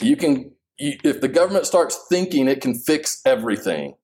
you 0.00 0.16
can, 0.16 0.52
if 0.78 1.20
the 1.20 1.28
government 1.28 1.66
starts 1.66 1.98
thinking 2.08 2.48
it 2.48 2.60
can 2.60 2.74
fix 2.74 3.20
everything, 3.24 3.94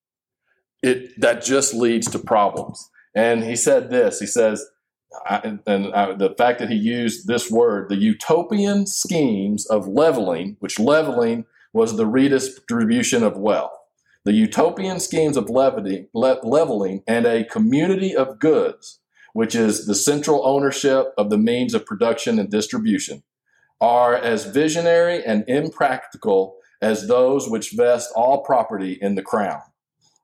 it 0.83 1.21
that 1.21 1.45
just 1.45 1.75
leads 1.75 2.11
to 2.11 2.19
problems. 2.19 2.91
And 3.15 3.45
he 3.45 3.57
said 3.57 3.91
this. 3.91 4.21
He 4.21 4.27
says. 4.27 4.67
I, 5.27 5.59
and 5.67 5.93
I, 5.95 6.15
the 6.15 6.35
fact 6.39 6.59
that 6.61 6.71
he 6.71 6.75
used 6.75 7.27
this 7.27 7.51
word, 7.51 7.91
the 7.91 7.97
utopian 7.97 8.87
schemes 8.87 9.67
of 9.67 9.87
leveling, 9.87 10.57
which 10.61 10.79
leveling 10.79 11.45
was 11.75 11.99
the 11.99 12.07
redistribution 12.07 13.23
of 13.23 13.37
wealth. 13.37 13.73
The 14.25 14.33
utopian 14.33 15.01
schemes 15.01 15.37
of 15.37 15.51
leveling, 15.51 16.09
leveling 16.15 17.03
and 17.07 17.27
a 17.27 17.45
community 17.45 18.17
of 18.17 18.39
goods, 18.39 19.01
which 19.33 19.55
is 19.55 19.87
the 19.87 19.95
central 19.95 20.47
ownership 20.47 21.13
of 21.19 21.29
the 21.29 21.39
means 21.39 21.75
of 21.75 21.85
production 21.85 22.39
and 22.39 22.51
distribution, 22.51 23.23
are 23.81 24.15
as 24.15 24.47
visionary 24.47 25.25
and 25.25 25.45
impractical 25.49 26.57
as 26.81 27.09
those 27.09 27.51
which 27.51 27.73
vest 27.73 28.11
all 28.15 28.43
property 28.43 28.97
in 29.01 29.15
the 29.15 29.23
crown. 29.23 29.61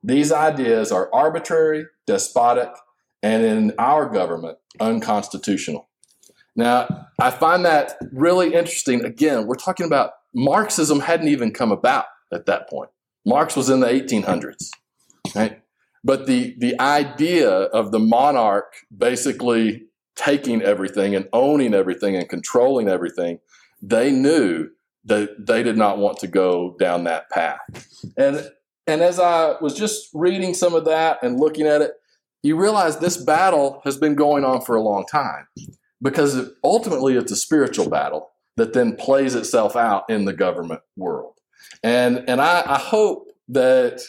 These 0.02 0.32
ideas 0.32 0.92
are 0.92 1.12
arbitrary, 1.12 1.86
despotic, 2.06 2.70
and 3.22 3.44
in 3.44 3.72
our 3.78 4.08
government, 4.08 4.58
unconstitutional. 4.80 5.88
Now, 6.54 7.08
I 7.18 7.30
find 7.30 7.64
that 7.64 7.96
really 8.12 8.54
interesting. 8.54 9.04
Again, 9.04 9.46
we're 9.46 9.54
talking 9.54 9.86
about 9.86 10.12
Marxism 10.34 11.00
hadn't 11.00 11.28
even 11.28 11.52
come 11.52 11.72
about 11.72 12.06
at 12.32 12.46
that 12.46 12.68
point. 12.68 12.90
Marx 13.24 13.56
was 13.56 13.70
in 13.70 13.80
the 13.80 13.86
1800s, 13.86 14.70
right? 15.34 15.62
But 16.04 16.26
the, 16.26 16.54
the 16.58 16.80
idea 16.80 17.50
of 17.50 17.92
the 17.92 17.98
monarch 17.98 18.72
basically 18.96 19.84
taking 20.16 20.62
everything 20.62 21.14
and 21.14 21.28
owning 21.32 21.74
everything 21.74 22.16
and 22.16 22.28
controlling 22.28 22.88
everything, 22.88 23.38
they 23.82 24.10
knew 24.10 24.70
that 25.04 25.46
they 25.46 25.62
did 25.62 25.76
not 25.76 25.98
want 25.98 26.18
to 26.18 26.26
go 26.26 26.76
down 26.78 27.04
that 27.04 27.30
path. 27.30 27.60
And, 28.16 28.50
and 28.88 29.02
as 29.02 29.20
I 29.20 29.54
was 29.60 29.74
just 29.74 30.08
reading 30.14 30.54
some 30.54 30.74
of 30.74 30.86
that 30.86 31.22
and 31.22 31.38
looking 31.38 31.66
at 31.66 31.82
it, 31.82 31.92
you 32.42 32.56
realize 32.56 32.98
this 32.98 33.18
battle 33.18 33.82
has 33.84 33.98
been 33.98 34.14
going 34.14 34.44
on 34.44 34.62
for 34.62 34.76
a 34.76 34.82
long 34.82 35.04
time 35.04 35.46
because 36.00 36.50
ultimately 36.64 37.14
it's 37.14 37.30
a 37.30 37.36
spiritual 37.36 37.90
battle 37.90 38.30
that 38.56 38.72
then 38.72 38.96
plays 38.96 39.34
itself 39.34 39.76
out 39.76 40.08
in 40.08 40.24
the 40.24 40.32
government 40.32 40.80
world. 40.96 41.34
And 41.82 42.24
and 42.28 42.40
I, 42.40 42.62
I 42.66 42.78
hope 42.78 43.28
that 43.48 44.00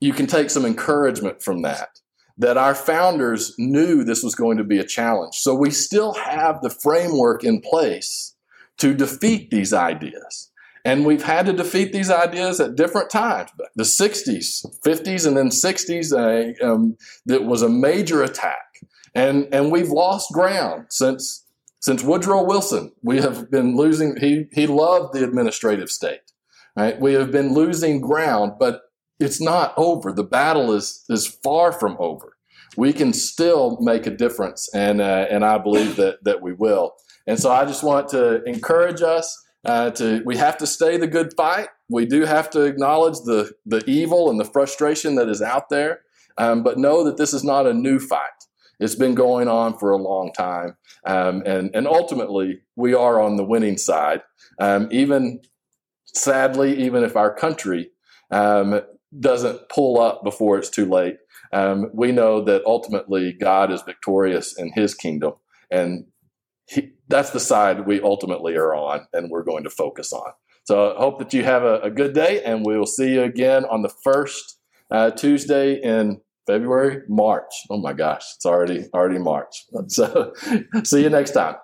you 0.00 0.12
can 0.12 0.26
take 0.26 0.50
some 0.50 0.66
encouragement 0.66 1.42
from 1.42 1.62
that. 1.62 1.88
That 2.36 2.58
our 2.58 2.74
founders 2.74 3.54
knew 3.58 4.04
this 4.04 4.22
was 4.22 4.34
going 4.34 4.58
to 4.58 4.64
be 4.64 4.78
a 4.78 4.84
challenge. 4.84 5.36
So 5.36 5.54
we 5.54 5.70
still 5.70 6.12
have 6.14 6.60
the 6.60 6.70
framework 6.70 7.44
in 7.44 7.60
place 7.60 8.34
to 8.78 8.92
defeat 8.92 9.50
these 9.50 9.72
ideas. 9.72 10.50
And 10.84 11.06
we've 11.06 11.22
had 11.22 11.46
to 11.46 11.52
defeat 11.52 11.92
these 11.92 12.10
ideas 12.10 12.60
at 12.60 12.76
different 12.76 13.10
times. 13.10 13.50
The 13.74 13.84
60s, 13.84 14.66
50s, 14.84 15.26
and 15.26 15.36
then 15.36 15.48
60s, 15.48 16.12
uh, 16.12 16.64
um, 16.66 16.96
that 17.24 17.44
was 17.44 17.62
a 17.62 17.68
major 17.68 18.22
attack. 18.22 18.80
And, 19.14 19.48
and 19.52 19.72
we've 19.72 19.88
lost 19.88 20.32
ground 20.32 20.86
since 20.90 21.44
since 21.84 22.02
Woodrow 22.02 22.42
Wilson, 22.42 22.92
we 23.02 23.20
have 23.20 23.50
been 23.50 23.76
losing, 23.76 24.16
he, 24.16 24.46
he 24.52 24.66
loved 24.66 25.12
the 25.12 25.22
administrative 25.22 25.90
state, 25.90 26.32
right? 26.74 26.98
We 26.98 27.12
have 27.12 27.30
been 27.30 27.52
losing 27.52 28.00
ground, 28.00 28.52
but 28.58 28.84
it's 29.20 29.38
not 29.38 29.74
over. 29.76 30.10
The 30.10 30.24
battle 30.24 30.72
is, 30.72 31.04
is 31.10 31.26
far 31.26 31.72
from 31.72 31.98
over. 31.98 32.38
We 32.78 32.94
can 32.94 33.12
still 33.12 33.76
make 33.82 34.06
a 34.06 34.10
difference, 34.10 34.66
and, 34.74 35.02
uh, 35.02 35.26
and 35.28 35.44
I 35.44 35.58
believe 35.58 35.96
that, 35.96 36.24
that 36.24 36.40
we 36.40 36.54
will. 36.54 36.94
And 37.26 37.38
so 37.38 37.52
I 37.52 37.66
just 37.66 37.84
want 37.84 38.08
to 38.08 38.42
encourage 38.44 39.02
us 39.02 39.43
uh, 39.64 39.90
to, 39.92 40.22
we 40.24 40.36
have 40.36 40.56
to 40.58 40.66
stay 40.66 40.96
the 40.96 41.06
good 41.06 41.32
fight. 41.36 41.68
We 41.88 42.06
do 42.06 42.24
have 42.24 42.50
to 42.50 42.62
acknowledge 42.62 43.18
the, 43.24 43.52
the 43.64 43.82
evil 43.86 44.30
and 44.30 44.38
the 44.38 44.44
frustration 44.44 45.14
that 45.16 45.28
is 45.28 45.42
out 45.42 45.68
there, 45.68 46.00
um, 46.38 46.62
but 46.62 46.78
know 46.78 47.04
that 47.04 47.16
this 47.16 47.32
is 47.32 47.44
not 47.44 47.66
a 47.66 47.74
new 47.74 47.98
fight. 47.98 48.20
It's 48.80 48.96
been 48.96 49.14
going 49.14 49.48
on 49.48 49.78
for 49.78 49.90
a 49.92 49.96
long 49.96 50.32
time. 50.32 50.76
Um, 51.06 51.42
and, 51.46 51.70
and 51.74 51.86
ultimately, 51.86 52.60
we 52.76 52.94
are 52.94 53.20
on 53.20 53.36
the 53.36 53.44
winning 53.44 53.78
side. 53.78 54.22
Um, 54.58 54.88
even 54.90 55.40
sadly, 56.06 56.76
even 56.82 57.04
if 57.04 57.16
our 57.16 57.34
country 57.34 57.90
um, 58.30 58.80
doesn't 59.18 59.68
pull 59.68 60.00
up 60.00 60.24
before 60.24 60.58
it's 60.58 60.70
too 60.70 60.86
late, 60.86 61.18
um, 61.52 61.90
we 61.94 62.10
know 62.10 62.42
that 62.42 62.64
ultimately 62.66 63.32
God 63.32 63.70
is 63.70 63.82
victorious 63.82 64.58
in 64.58 64.72
His 64.72 64.94
kingdom, 64.94 65.34
and 65.70 66.06
he, 66.66 66.92
that's 67.08 67.30
the 67.30 67.40
side 67.40 67.86
we 67.86 68.00
ultimately 68.00 68.56
are 68.56 68.74
on, 68.74 69.06
and 69.12 69.30
we're 69.30 69.42
going 69.42 69.64
to 69.64 69.70
focus 69.70 70.12
on. 70.12 70.32
So 70.64 70.94
I 70.94 70.98
hope 70.98 71.18
that 71.18 71.34
you 71.34 71.44
have 71.44 71.62
a, 71.62 71.80
a 71.80 71.90
good 71.90 72.14
day, 72.14 72.42
and 72.42 72.64
we 72.64 72.78
will 72.78 72.86
see 72.86 73.12
you 73.12 73.22
again 73.22 73.64
on 73.66 73.82
the 73.82 73.92
first 74.02 74.58
uh, 74.90 75.10
Tuesday 75.10 75.74
in 75.74 76.20
February, 76.46 77.02
March. 77.08 77.52
Oh 77.70 77.78
my 77.78 77.92
gosh, 77.92 78.24
it's 78.36 78.46
already 78.46 78.86
already 78.94 79.18
March. 79.18 79.64
So 79.88 80.32
see 80.84 81.02
you 81.02 81.10
next 81.10 81.32
time. 81.32 81.56